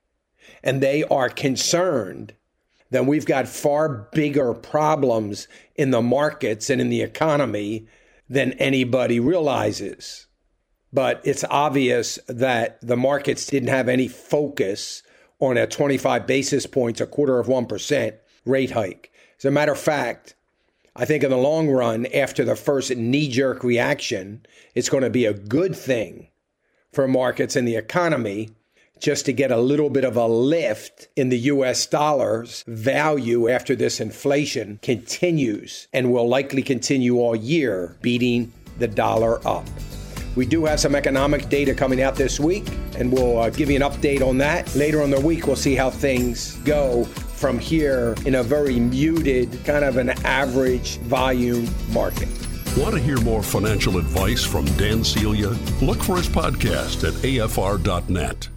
[0.62, 2.34] and they are concerned,
[2.90, 7.88] then we've got far bigger problems in the markets and in the economy
[8.28, 10.28] than anybody realizes.
[10.92, 15.02] But it's obvious that the markets didn't have any focus
[15.40, 19.10] on a 25 basis points, a quarter of 1% rate hike.
[19.38, 20.34] As a matter of fact,
[20.94, 25.10] I think in the long run, after the first knee jerk reaction, it's going to
[25.10, 26.28] be a good thing
[26.92, 28.50] for markets and the economy
[29.00, 33.74] just to get a little bit of a lift in the US dollar's value after
[33.74, 39.66] this inflation continues and will likely continue all year, beating the dollar up.
[40.36, 42.66] We do have some economic data coming out this week,
[42.96, 44.74] and we'll uh, give you an update on that.
[44.76, 49.64] Later on the week, we'll see how things go from here in a very muted,
[49.64, 52.28] kind of an average volume market.
[52.76, 55.48] Want to hear more financial advice from Dan Celia?
[55.82, 58.48] Look for his podcast at afr.net.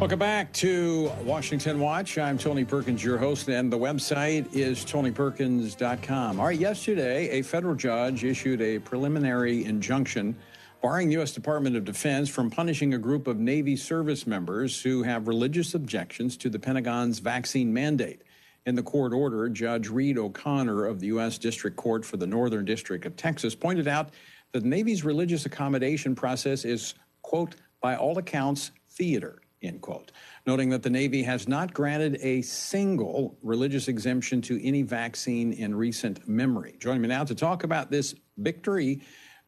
[0.00, 2.16] Welcome back to Washington Watch.
[2.16, 6.40] I'm Tony Perkins, your host, and the website is tonyperkins.com.
[6.40, 10.34] All right, yesterday, a federal judge issued a preliminary injunction
[10.80, 11.32] barring the U.S.
[11.32, 16.38] Department of Defense from punishing a group of Navy service members who have religious objections
[16.38, 18.22] to the Pentagon's vaccine mandate.
[18.64, 21.36] In the court order, Judge Reed O'Connor of the U.S.
[21.36, 24.12] District Court for the Northern District of Texas pointed out
[24.52, 30.12] that the Navy's religious accommodation process is, quote, by all accounts, theater end quote,
[30.46, 35.74] noting that the Navy has not granted a single religious exemption to any vaccine in
[35.74, 36.76] recent memory.
[36.78, 39.02] Joining me now to talk about this victory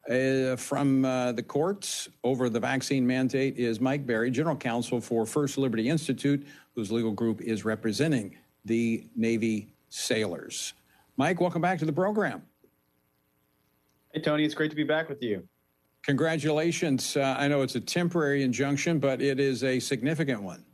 [0.09, 5.25] uh, from uh, the courts over the vaccine mandate is Mike Berry, General Counsel for
[5.25, 6.45] First Liberty Institute,
[6.75, 10.73] whose legal group is representing the Navy sailors.
[11.17, 12.43] Mike, welcome back to the program.
[14.13, 15.47] Hey, Tony, it's great to be back with you.
[16.03, 17.15] Congratulations.
[17.15, 20.65] Uh, I know it's a temporary injunction, but it is a significant one.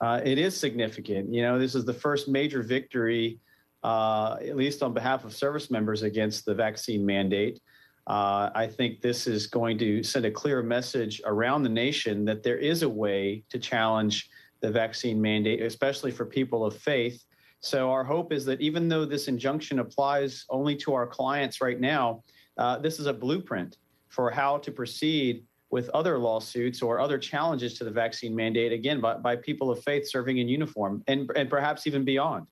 [0.00, 1.32] Uh, it is significant.
[1.32, 3.38] You know, this is the first major victory,
[3.84, 7.60] uh, at least on behalf of service members, against the vaccine mandate.
[8.08, 12.42] Uh, I think this is going to send a clear message around the nation that
[12.42, 14.28] there is a way to challenge
[14.60, 17.24] the vaccine mandate, especially for people of faith.
[17.60, 21.78] So, our hope is that even though this injunction applies only to our clients right
[21.78, 22.24] now,
[22.58, 23.76] uh, this is a blueprint
[24.12, 29.00] for how to proceed with other lawsuits or other challenges to the vaccine mandate, again,
[29.00, 32.46] by, by people of faith serving in uniform and, and perhaps even beyond.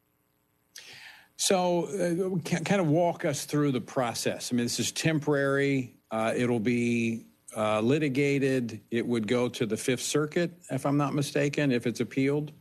[1.36, 4.52] So, uh, kind of walk us through the process.
[4.52, 5.96] I mean, this is temporary.
[6.10, 8.80] Uh, it'll be uh, litigated.
[8.90, 12.52] It would go to the Fifth Circuit, if I'm not mistaken, if it's appealed.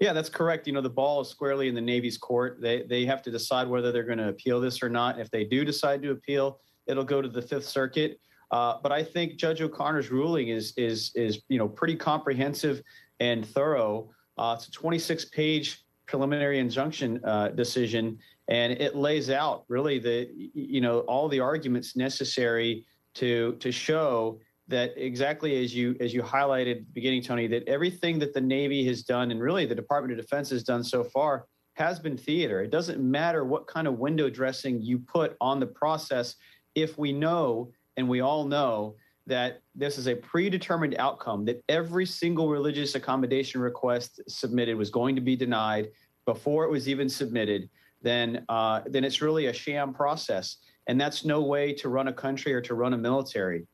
[0.00, 0.66] Yeah, that's correct.
[0.66, 2.60] You know, the ball is squarely in the Navy's court.
[2.60, 5.18] They they have to decide whether they're going to appeal this or not.
[5.18, 8.20] If they do decide to appeal, It'll go to the Fifth Circuit.
[8.50, 12.82] Uh, but I think Judge O'Connor's ruling is is is you know pretty comprehensive
[13.20, 14.10] and thorough.
[14.38, 20.30] Uh, it's a 26 page preliminary injunction uh, decision, and it lays out really the
[20.54, 26.22] you know all the arguments necessary to to show that exactly as you as you
[26.22, 30.24] highlighted beginning Tony that everything that the Navy has done and really the Department of
[30.24, 32.60] Defense has done so far has been theater.
[32.60, 36.34] It doesn't matter what kind of window dressing you put on the process
[36.82, 42.06] if we know, and we all know, that this is a predetermined outcome, that every
[42.06, 45.88] single religious accommodation request submitted was going to be denied
[46.24, 47.68] before it was even submitted,
[48.02, 52.12] then uh, then it's really a sham process, and that's no way to run a
[52.12, 53.66] country or to run a military.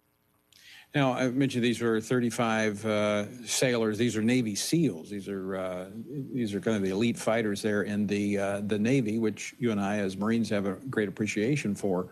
[0.94, 3.98] Now, I mentioned these were 35 uh, sailors.
[3.98, 5.10] These are Navy SEALs.
[5.10, 5.86] These are uh,
[6.32, 9.72] these are kind of the elite fighters there in the uh, the Navy, which you
[9.72, 12.10] and I, as Marines, have a great appreciation for.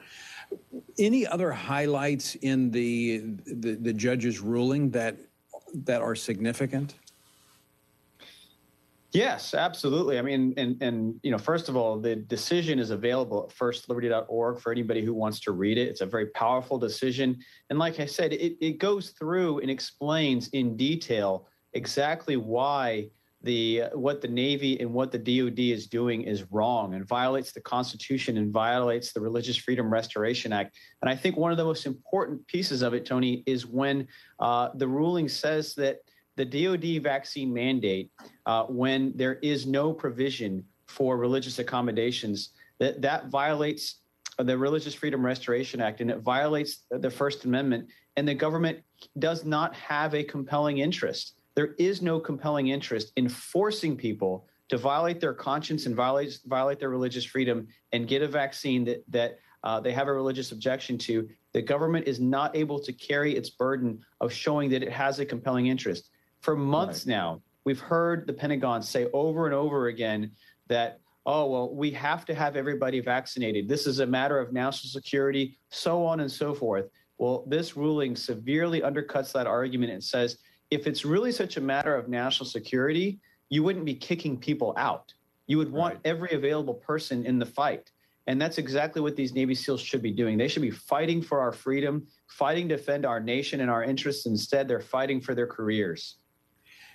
[0.98, 5.16] Any other highlights in the the, the judge's ruling that
[5.74, 6.94] that are significant?
[9.12, 10.18] Yes, absolutely.
[10.18, 14.60] I mean, and and you know, first of all, the decision is available at firstliberty.org
[14.60, 15.88] for anybody who wants to read it.
[15.88, 17.38] It's a very powerful decision,
[17.68, 23.08] and like I said, it, it goes through and explains in detail exactly why
[23.42, 27.60] the what the Navy and what the DoD is doing is wrong and violates the
[27.60, 30.76] Constitution and violates the Religious Freedom Restoration Act.
[31.00, 34.06] And I think one of the most important pieces of it, Tony, is when
[34.38, 35.98] uh, the ruling says that
[36.36, 38.10] the DoD vaccine mandate,
[38.46, 43.96] uh, when there is no provision for religious accommodations, that that violates
[44.38, 47.88] the Religious Freedom Restoration Act and it violates the First Amendment.
[48.16, 48.78] And the government
[49.18, 51.34] does not have a compelling interest.
[51.54, 56.78] There is no compelling interest in forcing people to violate their conscience and violate violate
[56.78, 60.98] their religious freedom and get a vaccine that that uh, they have a religious objection
[60.98, 61.28] to.
[61.52, 65.26] The government is not able to carry its burden of showing that it has a
[65.26, 66.10] compelling interest.
[66.40, 67.14] For months right.
[67.14, 70.32] now, we've heard the Pentagon say over and over again
[70.68, 73.68] that, oh, well, we have to have everybody vaccinated.
[73.68, 76.86] This is a matter of national security, so on and so forth.
[77.18, 80.38] Well, this ruling severely undercuts that argument and says
[80.72, 85.12] if it's really such a matter of national security, you wouldn't be kicking people out.
[85.46, 86.00] You would want right.
[86.06, 87.90] every available person in the fight.
[88.26, 90.38] And that's exactly what these Navy SEALs should be doing.
[90.38, 94.24] They should be fighting for our freedom, fighting to defend our nation and our interests.
[94.24, 96.16] Instead, they're fighting for their careers.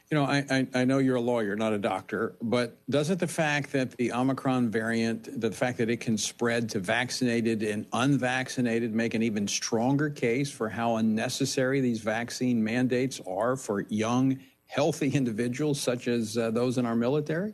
[0.09, 3.27] You know, I, I, I, know you're a lawyer, not a doctor, but doesn't the
[3.27, 8.95] fact that the Omicron variant, the fact that it can spread to vaccinated and unvaccinated,
[8.95, 15.09] make an even stronger case for how unnecessary these vaccine mandates are for young, healthy
[15.09, 17.53] individuals such as uh, those in our military?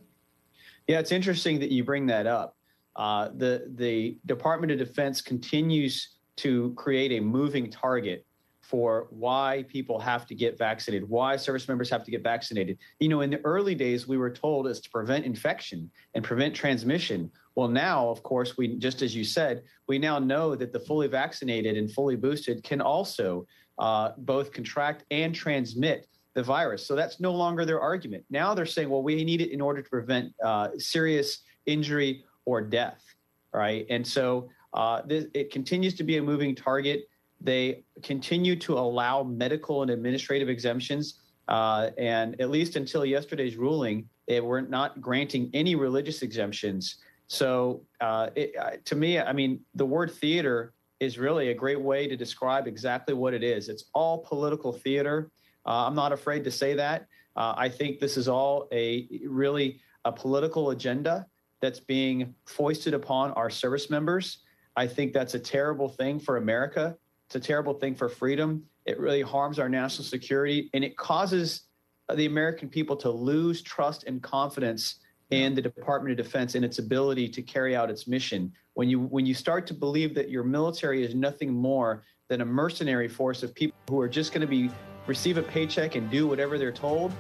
[0.88, 2.56] Yeah, it's interesting that you bring that up.
[2.96, 8.28] Uh, the the Department of Defense continues to create a moving target
[8.74, 12.76] for why people have to get vaccinated, why service members have to get vaccinated.
[13.00, 16.56] You know, in the early days, we were told is to prevent infection and prevent
[16.56, 17.30] transmission.
[17.54, 21.08] Well, now, of course, we just as you said, we now know that the fully
[21.08, 23.46] vaccinated and fully boosted can also
[23.78, 26.84] uh, both contract and transmit the virus.
[26.84, 28.26] So that's no longer their argument.
[28.32, 32.60] Now they're saying, well, we need it in order to prevent uh, serious injury or
[32.60, 33.04] death,
[33.54, 33.86] right?
[33.92, 37.04] And so uh, this, it continues to be a moving target.
[37.44, 41.20] They continue to allow medical and administrative exemptions.
[41.48, 46.96] Uh, and at least until yesterday's ruling, they were not granting any religious exemptions.
[47.28, 51.80] So, uh, it, uh, to me, I mean, the word theater is really a great
[51.80, 53.68] way to describe exactly what it is.
[53.68, 55.30] It's all political theater.
[55.66, 57.08] Uh, I'm not afraid to say that.
[57.36, 61.26] Uh, I think this is all a really a political agenda
[61.62, 64.40] that's being foisted upon our service members.
[64.76, 66.96] I think that's a terrible thing for America.
[67.28, 68.64] It's a terrible thing for freedom.
[68.86, 71.62] It really harms our national security, and it causes
[72.14, 74.96] the American people to lose trust and confidence
[75.32, 78.52] in the Department of Defense and its ability to carry out its mission.
[78.74, 82.46] When you when you start to believe that your military is nothing more than a
[82.46, 84.70] mercenary force of people who are just going to be
[85.08, 87.12] receive a paycheck and do whatever they're told,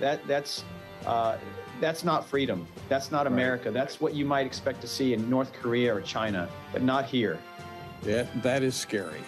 [0.00, 0.64] that that's
[1.06, 1.36] uh,
[1.80, 2.66] that's not freedom.
[2.88, 3.66] That's not America.
[3.66, 3.74] Right.
[3.74, 7.38] That's what you might expect to see in North Korea or China, but not here.
[8.04, 9.20] Yeah, that is scary.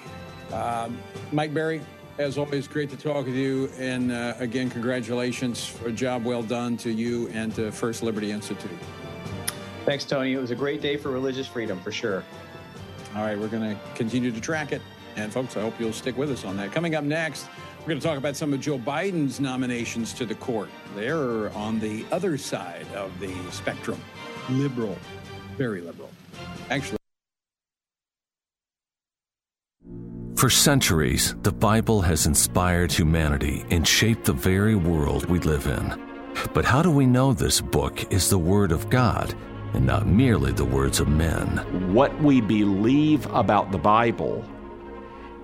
[0.52, 0.98] Um,
[1.32, 1.80] Mike Berry,
[2.18, 3.70] as always, great to talk with you.
[3.78, 8.30] And uh, again, congratulations for a job well done to you and to First Liberty
[8.30, 8.70] Institute.
[9.84, 10.32] Thanks, Tony.
[10.32, 12.24] It was a great day for religious freedom, for sure.
[13.16, 14.80] All right, we're going to continue to track it.
[15.16, 16.72] And folks, I hope you'll stick with us on that.
[16.72, 17.46] Coming up next,
[17.80, 20.70] we're going to talk about some of Joe Biden's nominations to the court.
[20.96, 24.00] They're on the other side of the spectrum
[24.48, 24.96] liberal,
[25.56, 26.10] very liberal.
[26.70, 26.98] Actually,
[30.36, 35.94] For centuries, the Bible has inspired humanity and shaped the very world we live in.
[36.52, 39.32] But how do we know this book is the Word of God
[39.74, 41.58] and not merely the words of men?
[41.94, 44.44] What we believe about the Bible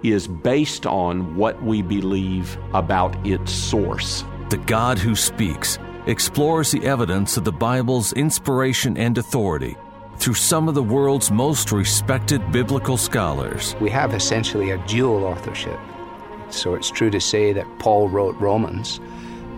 [0.03, 4.25] is based on what we believe about its source.
[4.51, 9.77] The God who speaks explores the evidence of the Bible's inspiration and authority
[10.21, 13.75] through some of the world's most respected biblical scholars.
[13.81, 15.81] We have essentially a dual authorship.
[16.51, 19.01] So it's true to say that Paul wrote Romans.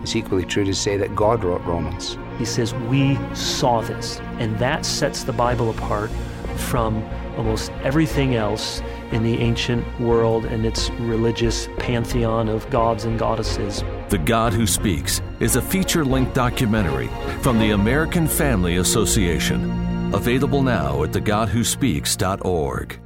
[0.01, 2.17] It's equally true to say that God wrote Romans.
[2.37, 4.21] He says, We saw this.
[4.39, 6.09] And that sets the Bible apart
[6.55, 7.03] from
[7.37, 13.83] almost everything else in the ancient world and its religious pantheon of gods and goddesses.
[14.09, 17.09] The God Who Speaks is a feature length documentary
[17.41, 19.92] from the American Family Association.
[20.13, 22.99] Available now at thegodwhospeaks.org.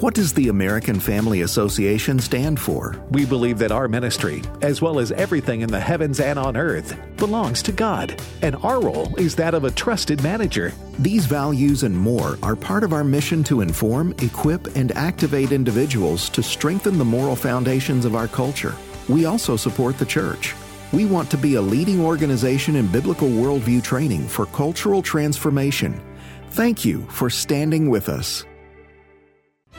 [0.00, 2.96] What does the American Family Association stand for?
[3.10, 6.96] We believe that our ministry, as well as everything in the heavens and on earth,
[7.18, 10.72] belongs to God, and our role is that of a trusted manager.
[10.98, 16.30] These values and more are part of our mission to inform, equip, and activate individuals
[16.30, 18.74] to strengthen the moral foundations of our culture.
[19.06, 20.54] We also support the church.
[20.92, 26.00] We want to be a leading organization in biblical worldview training for cultural transformation.
[26.50, 28.44] Thank you for standing with us.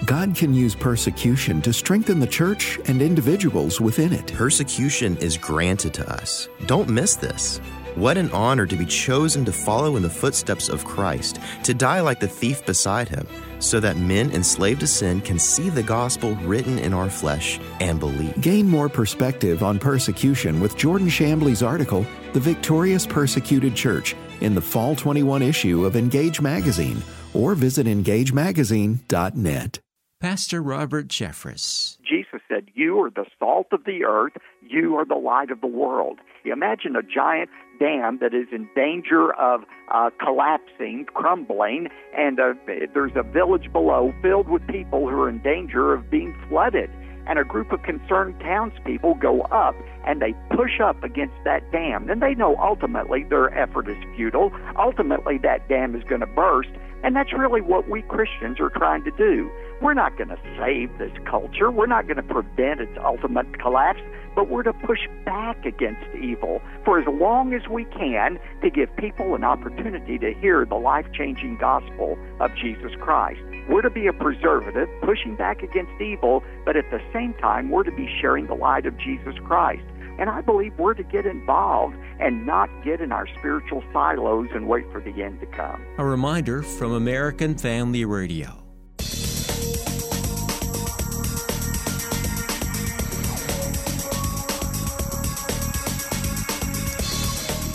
[0.06, 4.34] God can use persecution to strengthen the church and individuals within it.
[4.34, 6.48] Persecution is granted to us.
[6.66, 7.60] Don't miss this.
[7.96, 12.00] What an honor to be chosen to follow in the footsteps of Christ, to die
[12.00, 13.28] like the thief beside him,
[13.60, 18.00] so that men enslaved to sin can see the gospel written in our flesh and
[18.00, 18.40] believe.
[18.40, 24.62] Gain more perspective on persecution with Jordan Shambly's article, The Victorious Persecuted Church, in the
[24.62, 29.80] Fall 21 issue of Engage Magazine, or visit engagemagazine.net.
[30.22, 31.98] Pastor Robert Jeffress.
[32.08, 35.68] Jesus said, You are the salt of the earth, you are the light of the
[35.68, 36.20] world.
[36.46, 37.50] Imagine a giant
[37.82, 42.54] dam that is in danger of uh, collapsing, crumbling, and uh,
[42.94, 46.90] there's a village below filled with people who are in danger of being flooded.
[47.28, 49.76] And a group of concerned townspeople go up
[50.06, 52.10] and they push up against that dam.
[52.10, 54.52] And they know ultimately their effort is futile.
[54.78, 56.72] Ultimately, that dam is going to burst.
[57.04, 59.50] And that's really what we Christians are trying to do.
[59.82, 61.72] We're not going to save this culture.
[61.72, 64.02] We're not going to prevent its ultimate collapse,
[64.36, 68.96] but we're to push back against evil for as long as we can to give
[68.98, 73.42] people an opportunity to hear the life changing gospel of Jesus Christ.
[73.70, 77.84] We're to be a preservative, pushing back against evil, but at the same time, we're
[77.84, 79.84] to be sharing the light of Jesus Christ.
[80.20, 84.68] And I believe we're to get involved and not get in our spiritual silos and
[84.68, 85.84] wait for the end to come.
[85.98, 88.62] A reminder from American Family Radio.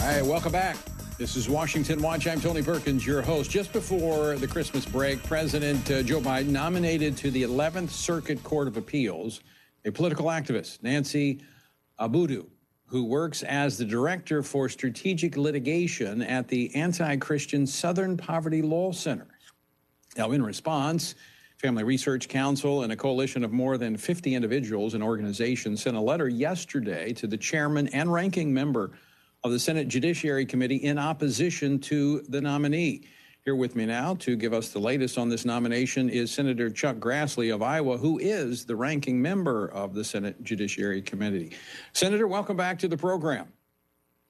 [0.07, 0.77] Right, welcome back.
[1.19, 2.29] This is Washington Watch.
[2.29, 3.51] I'm Tony Perkins, your host.
[3.51, 8.69] Just before the Christmas break, President uh, Joe Biden nominated to the 11th Circuit Court
[8.69, 9.41] of Appeals
[9.85, 11.41] a political activist, Nancy
[11.99, 12.47] Abudu,
[12.85, 18.93] who works as the director for strategic litigation at the anti Christian Southern Poverty Law
[18.93, 19.27] Center.
[20.17, 21.17] Now, in response,
[21.57, 26.01] Family Research Council and a coalition of more than 50 individuals and organizations sent a
[26.01, 28.93] letter yesterday to the chairman and ranking member
[29.47, 33.03] of the Senate Judiciary Committee in opposition to the nominee.
[33.45, 36.97] Here with me now to give us the latest on this nomination is Senator Chuck
[36.97, 41.57] Grassley of Iowa, who is the ranking member of the Senate Judiciary Committee.
[41.93, 43.47] Senator, welcome back to the program.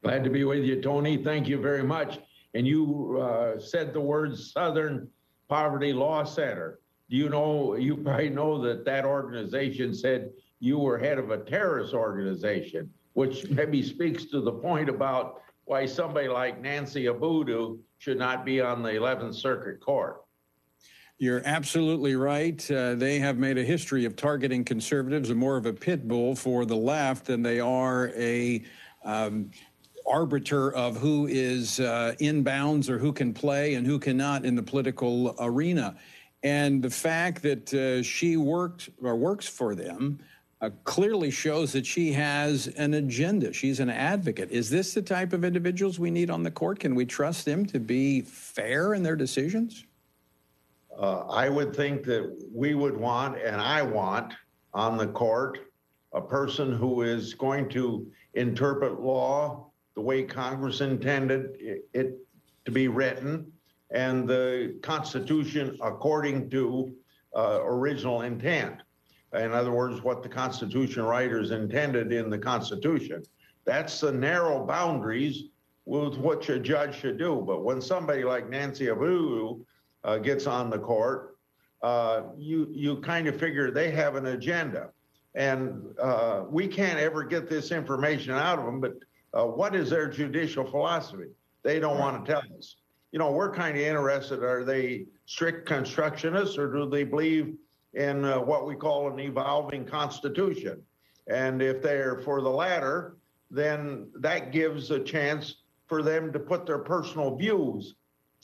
[0.03, 1.17] Glad to be with you, Tony.
[1.17, 2.19] Thank you very much.
[2.53, 5.09] And you uh, said the words Southern
[5.49, 6.81] Poverty Law Center.
[7.09, 10.31] Do you know, you probably know that that organization said
[10.61, 15.87] you were head of a terrorist organization which maybe speaks to the point about why
[15.87, 20.23] somebody like Nancy Abudu should not be on the 11th Circuit Court.
[21.17, 22.71] You're absolutely right.
[22.71, 26.37] Uh, they have made a history of targeting conservatives and more of a pit bull
[26.37, 28.63] for the left than they are a
[29.03, 29.51] um,
[30.07, 34.55] arbiter of who is uh, in bounds or who can play and who cannot in
[34.55, 35.97] the political arena.
[36.43, 40.19] And the fact that uh, she worked or works for them
[40.61, 43.53] uh, clearly shows that she has an agenda.
[43.53, 44.51] She's an advocate.
[44.51, 46.79] Is this the type of individuals we need on the court?
[46.79, 49.85] Can we trust them to be fair in their decisions?
[50.99, 54.33] Uh, I would think that we would want, and I want
[54.73, 55.59] on the court,
[56.13, 61.57] a person who is going to interpret law the way Congress intended
[61.93, 62.19] it,
[62.65, 63.51] to be written
[63.93, 66.93] and the Constitution according to
[67.37, 68.83] uh, original intent.
[69.33, 73.23] In other words, what the Constitution writers intended in the Constitution.
[73.65, 75.45] That's the narrow boundaries
[75.85, 77.43] with what a judge should do.
[77.47, 79.65] But when somebody like Nancy Abudu
[80.05, 81.37] uh, gets on the court,
[81.83, 84.91] uh, you you kind of figure they have an agenda,
[85.35, 88.81] and uh, we can't ever get this information out of them.
[88.81, 88.95] But
[89.35, 91.29] uh, what is their judicial philosophy?
[91.63, 92.77] They don't want to tell us.
[93.13, 94.43] You know, we're kind of interested.
[94.43, 97.55] Are they strict constructionists, or do they believe
[97.97, 100.83] in uh, what we call an evolving constitution.
[101.27, 103.17] And if they're for the latter,
[103.51, 107.95] then that gives a chance for them to put their personal views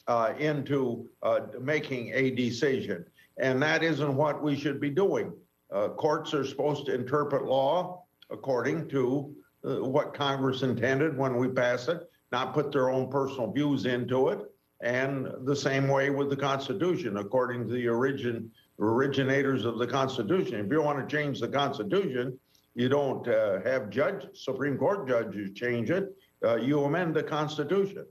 [0.09, 3.05] uh, into uh, making a decision.
[3.36, 5.32] And that isn't what we should be doing.
[5.70, 9.34] Uh, courts are supposed to interpret law according to
[9.64, 14.28] uh, what Congress intended when we pass it, not put their own personal views into
[14.30, 14.40] it.
[14.80, 18.50] And the same way with the Constitution, according to the origin
[18.83, 20.64] originators of the Constitution.
[20.64, 22.39] If you want to change the Constitution,
[22.74, 26.16] you don't uh, have judge Supreme Court judges change it.
[26.45, 28.07] Uh, you amend the Constitution.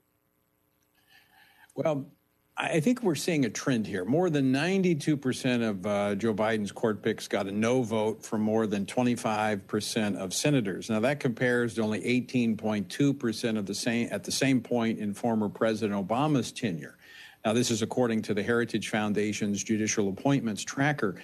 [1.76, 2.12] Well,
[2.58, 4.06] I think we're seeing a trend here.
[4.06, 8.68] More than 92% of uh, Joe Biden's court picks got a no vote from more
[8.68, 10.90] than 25% of senators.
[10.90, 15.50] Now that compares to only 18.2% of the same at the same point in former
[15.50, 16.98] President Obama's tenure.
[17.46, 21.16] Now this is according to the Heritage Foundation's judicial appointments tracker.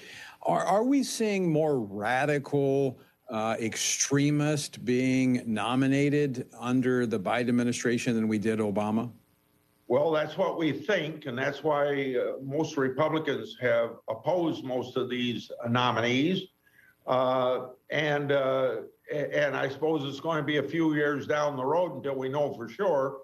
[0.44, 3.00] Are, are we seeing more radical
[3.30, 9.12] uh, extremist being nominated under the Biden administration than we did Obama?
[9.90, 15.10] Well, that's what we think, and that's why uh, most Republicans have opposed most of
[15.10, 16.48] these nominees.
[17.06, 18.78] Uh, and uh,
[19.14, 22.28] and I suppose it's going to be a few years down the road until we
[22.28, 23.20] know for sure.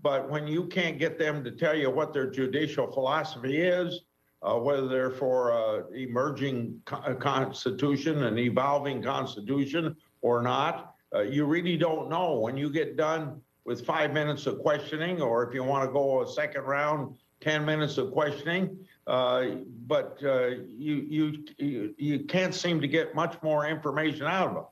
[0.00, 4.00] But when you can't get them to tell you what their judicial philosophy is,
[4.42, 11.44] uh, whether they're for uh, emerging co- constitution, an evolving constitution, or not, uh, you
[11.44, 12.38] really don't know.
[12.38, 16.22] When you get done with five minutes of questioning, or if you want to go
[16.22, 18.78] a second round, 10 minutes of questioning.
[19.06, 19.46] Uh,
[19.86, 24.64] but uh, you, you, you can't seem to get much more information out of them.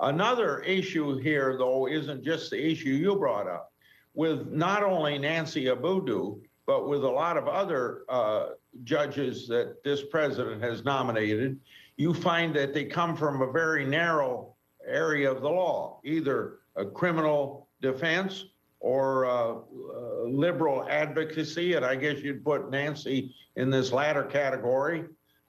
[0.00, 3.71] Another issue here, though, isn't just the issue you brought up.
[4.14, 8.50] With not only Nancy Abudu, but with a lot of other uh,
[8.84, 11.58] judges that this president has nominated,
[11.96, 14.54] you find that they come from a very narrow
[14.86, 18.46] area of the law, either a criminal defense
[18.80, 25.04] or uh, uh, liberal advocacy, and I guess you'd put Nancy in this latter category.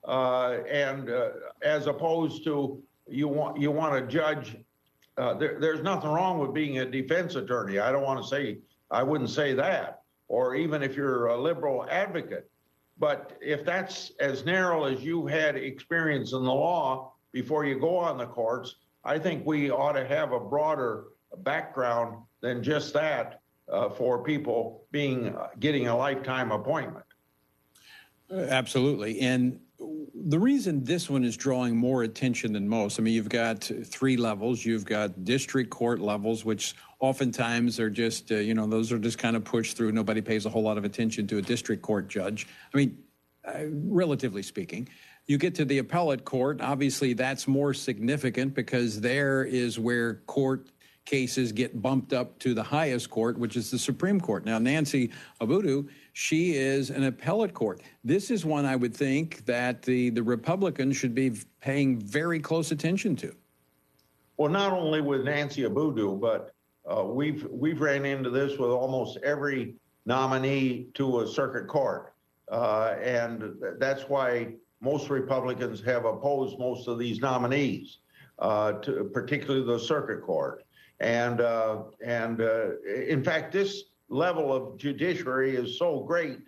[0.05, 1.29] Uh, and uh,
[1.61, 4.57] as opposed to you want you want to judge.
[5.17, 7.79] Uh, there, there's nothing wrong with being a defense attorney.
[7.79, 8.57] I don't want to say
[8.89, 12.49] I wouldn't say that, or even if you're a liberal advocate.
[12.97, 17.97] But if that's as narrow as you had experience in the law before you go
[17.97, 21.05] on the courts, I think we ought to have a broader
[21.37, 23.41] background than just that
[23.71, 27.05] uh, for people being uh, getting a lifetime appointment.
[28.31, 29.19] Absolutely.
[29.21, 33.63] And the reason this one is drawing more attention than most, I mean, you've got
[33.85, 34.63] three levels.
[34.63, 39.17] You've got district court levels, which oftentimes are just, uh, you know, those are just
[39.17, 39.91] kind of pushed through.
[39.91, 42.47] Nobody pays a whole lot of attention to a district court judge.
[42.73, 42.97] I mean,
[43.45, 44.87] uh, relatively speaking.
[45.25, 50.69] You get to the appellate court, obviously that's more significant because there is where court
[51.05, 54.45] cases get bumped up to the highest court, which is the Supreme Court.
[54.45, 57.81] Now, Nancy Abudu, she is an appellate court.
[58.03, 62.71] This is one I would think that the, the Republicans should be paying very close
[62.71, 63.35] attention to.
[64.37, 66.53] Well, not only with Nancy Abudu, but
[66.85, 69.75] uh, we've we've ran into this with almost every
[70.05, 72.13] nominee to a circuit court,
[72.51, 77.99] uh, and that's why most Republicans have opposed most of these nominees,
[78.39, 80.62] uh, to, particularly the circuit court.
[80.99, 86.39] And uh, and uh, in fact, this level of judiciary is so great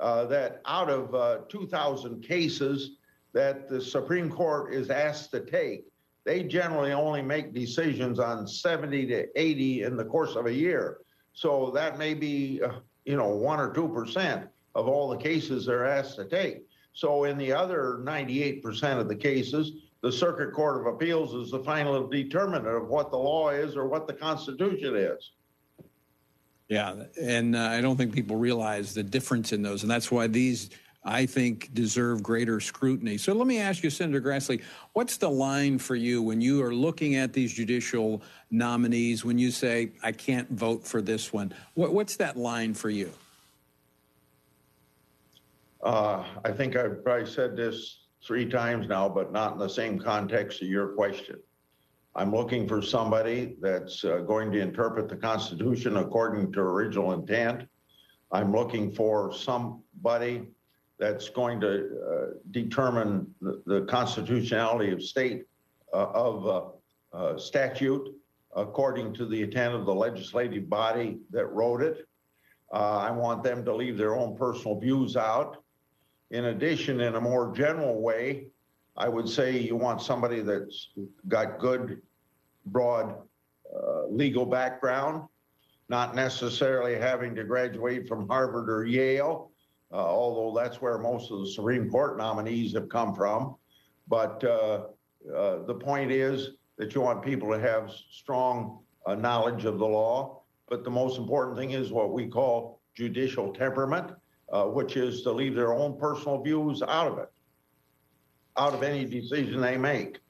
[0.00, 2.96] uh, that out of uh, 2,000 cases
[3.32, 5.86] that the Supreme Court is asked to take,
[6.24, 10.98] they generally only make decisions on 70 to 80 in the course of a year.
[11.32, 15.66] So that may be, uh, you know, one or two percent of all the cases
[15.66, 16.64] they're asked to take.
[16.92, 19.72] So in the other 98% of the cases,
[20.04, 23.88] the Circuit Court of Appeals is the final determinant of what the law is or
[23.88, 25.30] what the Constitution is.
[26.68, 30.26] Yeah, and uh, I don't think people realize the difference in those, and that's why
[30.26, 30.68] these,
[31.04, 33.16] I think, deserve greater scrutiny.
[33.16, 36.74] So let me ask you, Senator Grassley, what's the line for you when you are
[36.74, 39.24] looking at these judicial nominees?
[39.24, 43.10] When you say, "I can't vote for this one," what, what's that line for you?
[45.82, 49.98] Uh, I think I've probably said this three times now, but not in the same
[49.98, 51.36] context of your question.
[52.16, 57.68] I'm looking for somebody that's uh, going to interpret the Constitution according to original intent.
[58.30, 60.42] I'm looking for somebody
[60.98, 65.44] that's going to uh, determine the, the, constitutionality of state
[65.92, 68.14] uh, of uh, uh, statute
[68.54, 72.06] according to the intent of the legislative body that wrote it.
[72.72, 75.63] Uh, I want them to leave their own personal views out.
[76.30, 78.48] In addition, in a more general way,
[78.96, 80.88] I would say you want somebody that's
[81.28, 82.00] got good,
[82.66, 83.16] broad
[83.74, 85.28] uh, legal background,
[85.88, 89.50] not necessarily having to graduate from Harvard or Yale,
[89.92, 93.56] uh, although that's where most of the Supreme Court nominees have come from.
[94.08, 94.84] But uh,
[95.34, 99.86] uh, the point is that you want people to have strong uh, knowledge of the
[99.86, 100.42] law.
[100.68, 104.12] But the most important thing is what we call judicial temperament,
[104.52, 107.30] uh, which is to leave their own personal views out of it,
[108.56, 110.20] out of any decision they make.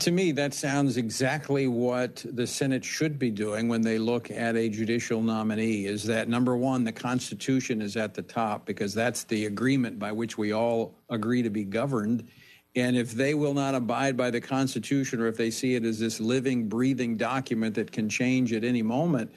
[0.00, 4.56] To me, that sounds exactly what the Senate should be doing when they look at
[4.56, 5.86] a judicial nominee.
[5.86, 10.10] Is that number one, the Constitution is at the top because that's the agreement by
[10.10, 12.26] which we all agree to be governed.
[12.74, 16.00] And if they will not abide by the Constitution or if they see it as
[16.00, 19.32] this living, breathing document that can change at any moment,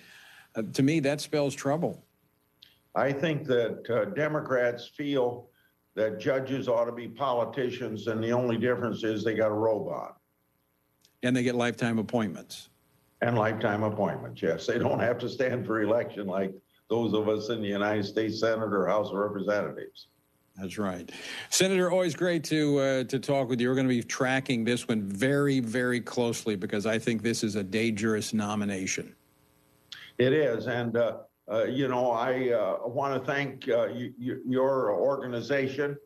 [0.55, 2.02] uh, to me, that spells trouble.
[2.95, 5.49] I think that uh, Democrats feel
[5.95, 10.17] that judges ought to be politicians, and the only difference is they got a robot.
[11.21, 12.69] And they get lifetime appointments.
[13.21, 14.67] And lifetime appointments, yes.
[14.67, 16.53] They don't have to stand for election like
[16.89, 20.07] those of us in the United States Senate or House of Representatives.
[20.57, 21.11] That's right,
[21.49, 21.89] Senator.
[21.89, 23.69] Always great to uh, to talk with you.
[23.69, 27.55] We're going to be tracking this one very, very closely because I think this is
[27.55, 29.15] a dangerous nomination.
[30.19, 31.17] It is, and uh,
[31.51, 35.97] uh, you know, I uh, want to thank uh, you, your organization,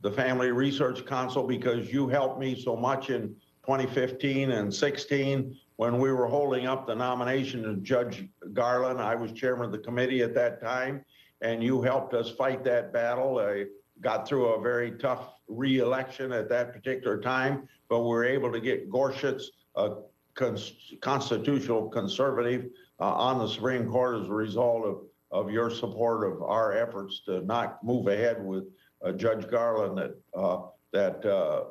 [0.00, 3.34] the Family Research Council, because you helped me so much in
[3.66, 9.00] 2015 and 16 when we were holding up the nomination of Judge Garland.
[9.00, 11.04] I was chairman of the committee at that time,
[11.42, 13.38] and you helped us fight that battle.
[13.38, 13.66] I
[14.00, 18.60] got through a very tough re-election at that particular time, but we were able to
[18.60, 19.42] get Gorsuch,
[19.76, 19.96] a
[20.34, 22.68] cons- constitutional conservative, uh,
[23.00, 24.98] on the Supreme Court as a result of,
[25.30, 28.64] of your support of our efforts to not move ahead with
[29.04, 31.64] uh, Judge Garland that uh, that uh,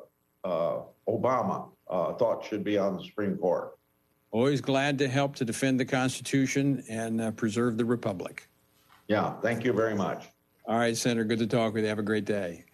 [0.44, 3.76] uh, Obama uh, thought should be on the Supreme Court.
[4.30, 8.48] Always glad to help to defend the Constitution and uh, preserve the Republic.
[9.08, 10.26] Yeah, thank you very much.
[10.66, 11.88] All right, Senator, good to talk with you.
[11.88, 12.64] Have a great day.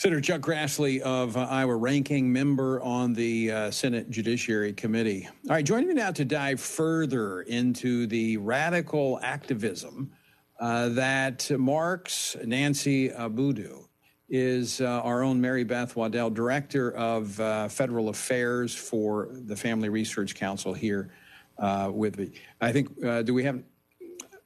[0.00, 5.28] Senator Chuck Grassley of uh, Iowa, ranking member on the uh, Senate Judiciary Committee.
[5.46, 10.10] All right, joining me now to dive further into the radical activism
[10.58, 13.88] uh, that marks Nancy Abudu
[14.30, 19.90] is uh, our own Mary Beth Waddell, Director of uh, Federal Affairs for the Family
[19.90, 21.12] Research Council here
[21.58, 22.32] uh, with me.
[22.62, 23.62] I think, do we have,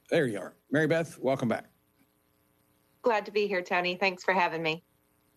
[0.09, 0.53] there you are.
[0.69, 1.69] Mary Beth, welcome back.
[3.03, 3.95] Glad to be here, Tony.
[3.95, 4.83] Thanks for having me.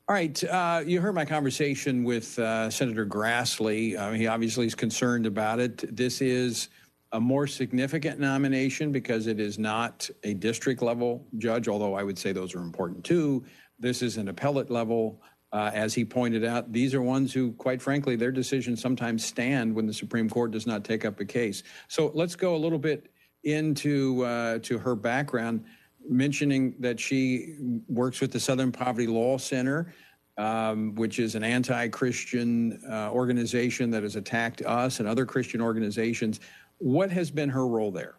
[0.09, 0.43] All right.
[0.43, 4.17] Uh, you heard my conversation with uh, Senator Grassley.
[4.17, 5.95] he obviously is concerned about it.
[5.95, 6.71] This is
[7.13, 12.19] a more significant nomination because it is not a district level judge, although I would
[12.19, 13.45] say those are important too.
[13.79, 15.21] This is an appellate level.
[15.53, 19.75] Uh, as he pointed out, these are ones who, quite frankly, their decisions sometimes stand
[19.75, 21.63] when the Supreme Court does not take up a case.
[21.87, 23.11] So let's go a little bit
[23.45, 25.65] into uh, to her background,
[26.09, 27.57] mentioning that she
[27.89, 29.95] works with the Southern Poverty Law Center,
[30.37, 36.41] um, which is an anti-Christian uh, organization that has attacked us and other Christian organizations.
[36.79, 38.17] What has been her role there?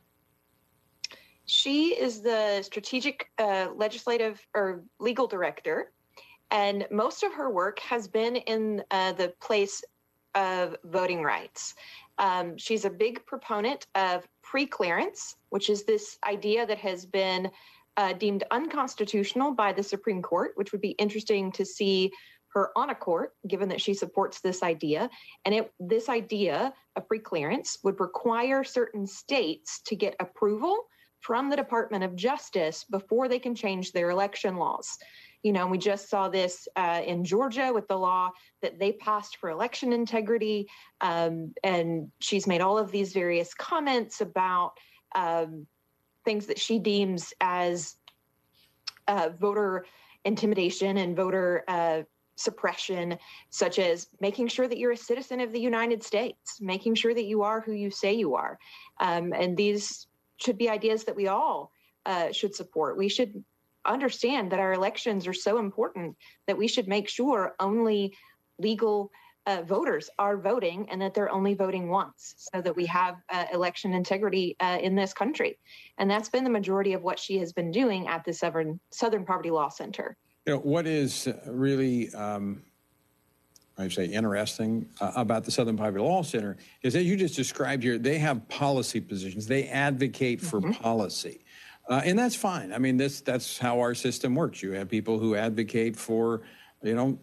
[1.45, 5.91] She is the strategic uh, legislative or legal director,
[6.51, 9.83] and most of her work has been in uh, the place
[10.35, 11.73] of voting rights.
[12.19, 17.49] Um, she's a big proponent of preclearance, which is this idea that has been
[17.97, 22.11] uh, deemed unconstitutional by the Supreme Court, which would be interesting to see
[22.53, 25.09] her on a court, given that she supports this idea.
[25.45, 30.77] And it, this idea of preclearance would require certain states to get approval
[31.19, 34.97] from the Department of Justice before they can change their election laws.
[35.43, 38.31] You know, we just saw this uh, in Georgia with the law
[38.61, 40.67] that they passed for election integrity.
[41.01, 44.73] Um, and she's made all of these various comments about
[45.15, 45.65] um,
[46.29, 47.95] things that she deems as
[49.07, 49.87] uh, voter
[50.25, 52.03] intimidation and voter uh,
[52.35, 53.17] suppression,
[53.49, 57.25] such as making sure that you're a citizen of the United States, making sure that
[57.25, 58.59] you are who you say you are.
[58.99, 60.05] Um, and these
[60.37, 61.71] should be ideas that we all
[62.05, 62.95] uh, should support.
[62.95, 63.43] We should
[63.83, 66.15] understand that our elections are so important
[66.45, 68.15] that we should make sure only
[68.59, 69.11] legal
[69.49, 73.45] uh, voters are voting and that they're only voting once so that we have uh,
[73.51, 75.57] election integrity uh, in this country.
[75.97, 79.25] And that's been the majority of what she has been doing at the Southern, Southern
[79.25, 80.15] Poverty Law Center.
[80.45, 82.61] You know, what is really um,
[83.79, 87.81] I say interesting uh, about the Southern Poverty Law Center is that you just described
[87.81, 89.47] here, they have policy positions.
[89.47, 90.71] They advocate for mm-hmm.
[90.71, 91.43] policy.
[91.89, 92.71] Uh, and that's fine.
[92.71, 94.61] I mean, this that's how our system works.
[94.61, 96.41] You have people who advocate for,
[96.83, 97.17] you know,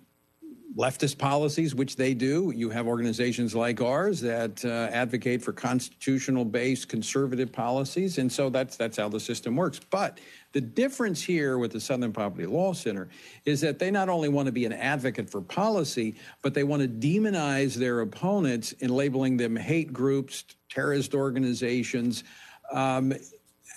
[0.76, 2.52] leftist policies, which they do.
[2.54, 8.76] You have organizations like ours that uh, advocate for constitutional-based conservative policies, and so that's
[8.76, 9.80] that's how the system works.
[9.90, 10.20] But
[10.52, 13.08] the difference here with the Southern Poverty Law Center
[13.44, 16.82] is that they not only want to be an advocate for policy, but they want
[16.82, 22.24] to demonize their opponents in labeling them hate groups, terrorist organizations.
[22.70, 23.14] Um,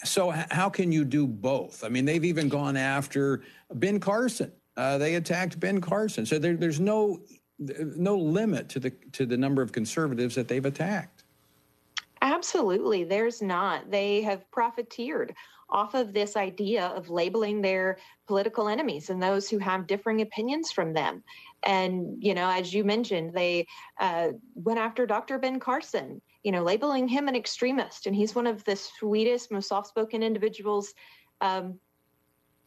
[0.03, 1.83] so, how can you do both?
[1.83, 3.41] I mean, they've even gone after
[3.73, 4.51] Ben Carson.
[4.79, 6.25] Uh, they attacked Ben Carson.
[6.25, 7.19] So there, there's no
[7.59, 11.25] no limit to the to the number of conservatives that they've attacked.
[12.21, 13.91] Absolutely, there's not.
[13.91, 15.35] They have profiteered
[15.69, 20.71] off of this idea of labeling their political enemies and those who have differing opinions
[20.71, 21.23] from them.
[21.63, 23.67] And, you know, as you mentioned, they
[23.99, 25.37] uh, went after Dr.
[25.37, 28.07] Ben Carson, you know, labeling him an extremist.
[28.07, 30.93] And he's one of the sweetest, most soft spoken individuals
[31.41, 31.79] um,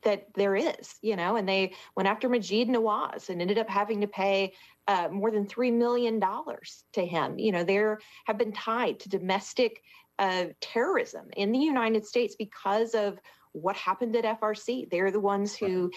[0.03, 4.01] that there is, you know, and they went after Maajid Nawaz and ended up having
[4.01, 4.53] to pay
[4.89, 7.39] uh, more than $3 million to him.
[7.39, 9.83] You know, there have been tied to domestic
[10.19, 13.19] uh, terrorism in the United States because of
[13.53, 14.91] what happened at FRC.
[14.91, 15.91] They're the ones who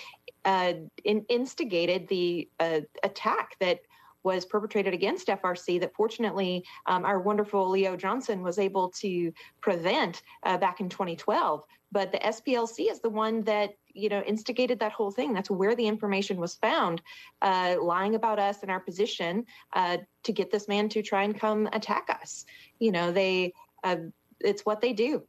[0.44, 3.80] uh, in, instigated the uh, attack that
[4.24, 9.32] was perpetrated against FRC that fortunately um, our wonderful Leo Johnson was able to
[9.62, 11.64] prevent uh, back in 2012.
[11.96, 15.32] But the SPLC is the one that you know instigated that whole thing.
[15.32, 17.02] That's where the information was found,
[17.42, 21.40] uh, lying about us and our position uh, to get this man to try and
[21.40, 22.46] come attack us.
[22.80, 23.54] You know, they
[23.86, 23.96] uh,
[24.42, 25.24] it's what they do.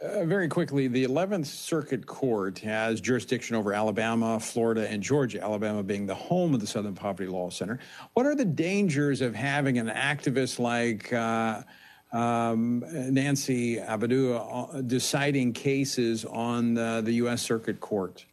[0.00, 5.82] Uh, very quickly, the 11th Circuit Court has jurisdiction over Alabama, Florida, and Georgia, Alabama
[5.82, 7.78] being the home of the Southern Poverty Law Center.
[8.14, 11.64] What are the dangers of having an activist like uh,
[12.12, 17.42] um, Nancy Abbott uh, deciding cases on the, the U.S.
[17.42, 18.24] Circuit Court?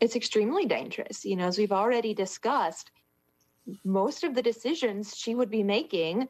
[0.00, 1.24] It's extremely dangerous.
[1.24, 2.90] You know, as we've already discussed,
[3.84, 6.28] most of the decisions she would be making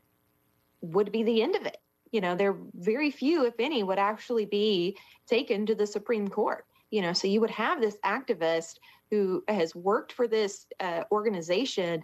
[0.82, 1.78] would be the end of it
[2.10, 6.66] you know there very few if any would actually be taken to the supreme court
[6.90, 8.76] you know so you would have this activist
[9.10, 12.02] who has worked for this uh, organization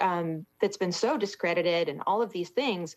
[0.00, 2.96] um, that's been so discredited and all of these things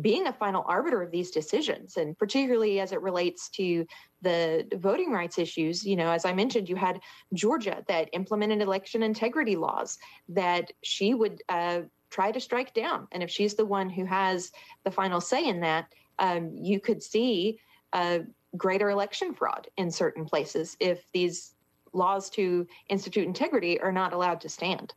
[0.00, 3.86] being a final arbiter of these decisions and particularly as it relates to
[4.22, 6.98] the voting rights issues you know as i mentioned you had
[7.32, 11.82] georgia that implemented election integrity laws that she would uh,
[12.14, 13.08] try to strike down.
[13.10, 14.52] And if she's the one who has
[14.84, 15.86] the final say in that,
[16.20, 17.58] um, you could see
[17.92, 18.20] a
[18.56, 21.54] greater election fraud in certain places if these
[21.92, 24.94] laws to institute integrity are not allowed to stand.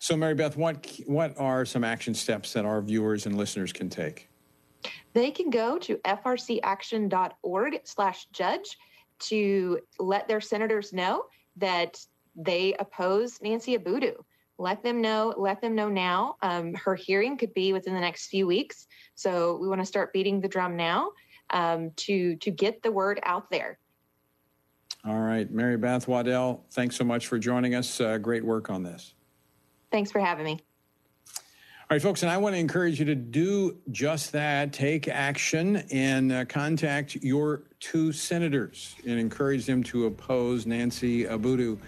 [0.00, 3.90] So, Mary Beth, what what are some action steps that our viewers and listeners can
[3.90, 4.28] take?
[5.12, 8.76] They can go to frcaction.org/judge
[9.18, 11.24] to let their senators know
[11.56, 11.98] that
[12.36, 14.14] they oppose Nancy Abudu.
[14.58, 16.36] Let them know let them know now.
[16.42, 18.86] Um, her hearing could be within the next few weeks.
[19.16, 21.10] So we want to start beating the drum now
[21.50, 23.80] um, to to get the word out there.
[25.04, 28.00] All right mary beth waddell thanks so much for joining us.
[28.00, 29.14] Uh, great work on this
[29.90, 30.60] thanks for having me
[31.90, 34.74] all right, folks, and I want to encourage you to do just that.
[34.74, 41.78] Take action and uh, contact your two senators and encourage them to oppose Nancy Abudu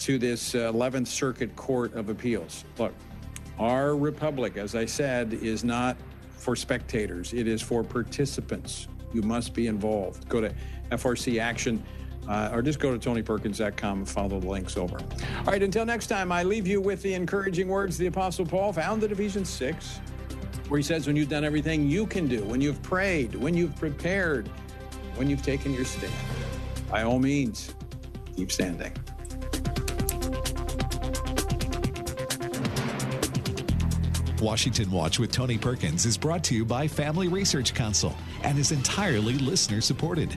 [0.00, 2.66] to this uh, 11th Circuit Court of Appeals.
[2.76, 2.92] Look,
[3.58, 5.96] our republic, as I said, is not
[6.36, 8.86] for spectators, it is for participants.
[9.14, 10.28] You must be involved.
[10.28, 10.52] Go to
[10.92, 11.82] FRC Action.
[12.28, 14.98] Uh, or just go to tonyperkins.com and follow the links over.
[14.98, 18.72] All right, until next time, I leave you with the encouraging words the Apostle Paul
[18.72, 20.00] found in Ephesians 6,
[20.68, 23.74] where he says, When you've done everything you can do, when you've prayed, when you've
[23.76, 24.48] prepared,
[25.16, 26.12] when you've taken your stand,
[26.90, 27.74] by all means,
[28.36, 28.92] keep standing.
[34.40, 38.14] Washington Watch with Tony Perkins is brought to you by Family Research Council
[38.44, 40.36] and is entirely listener supported.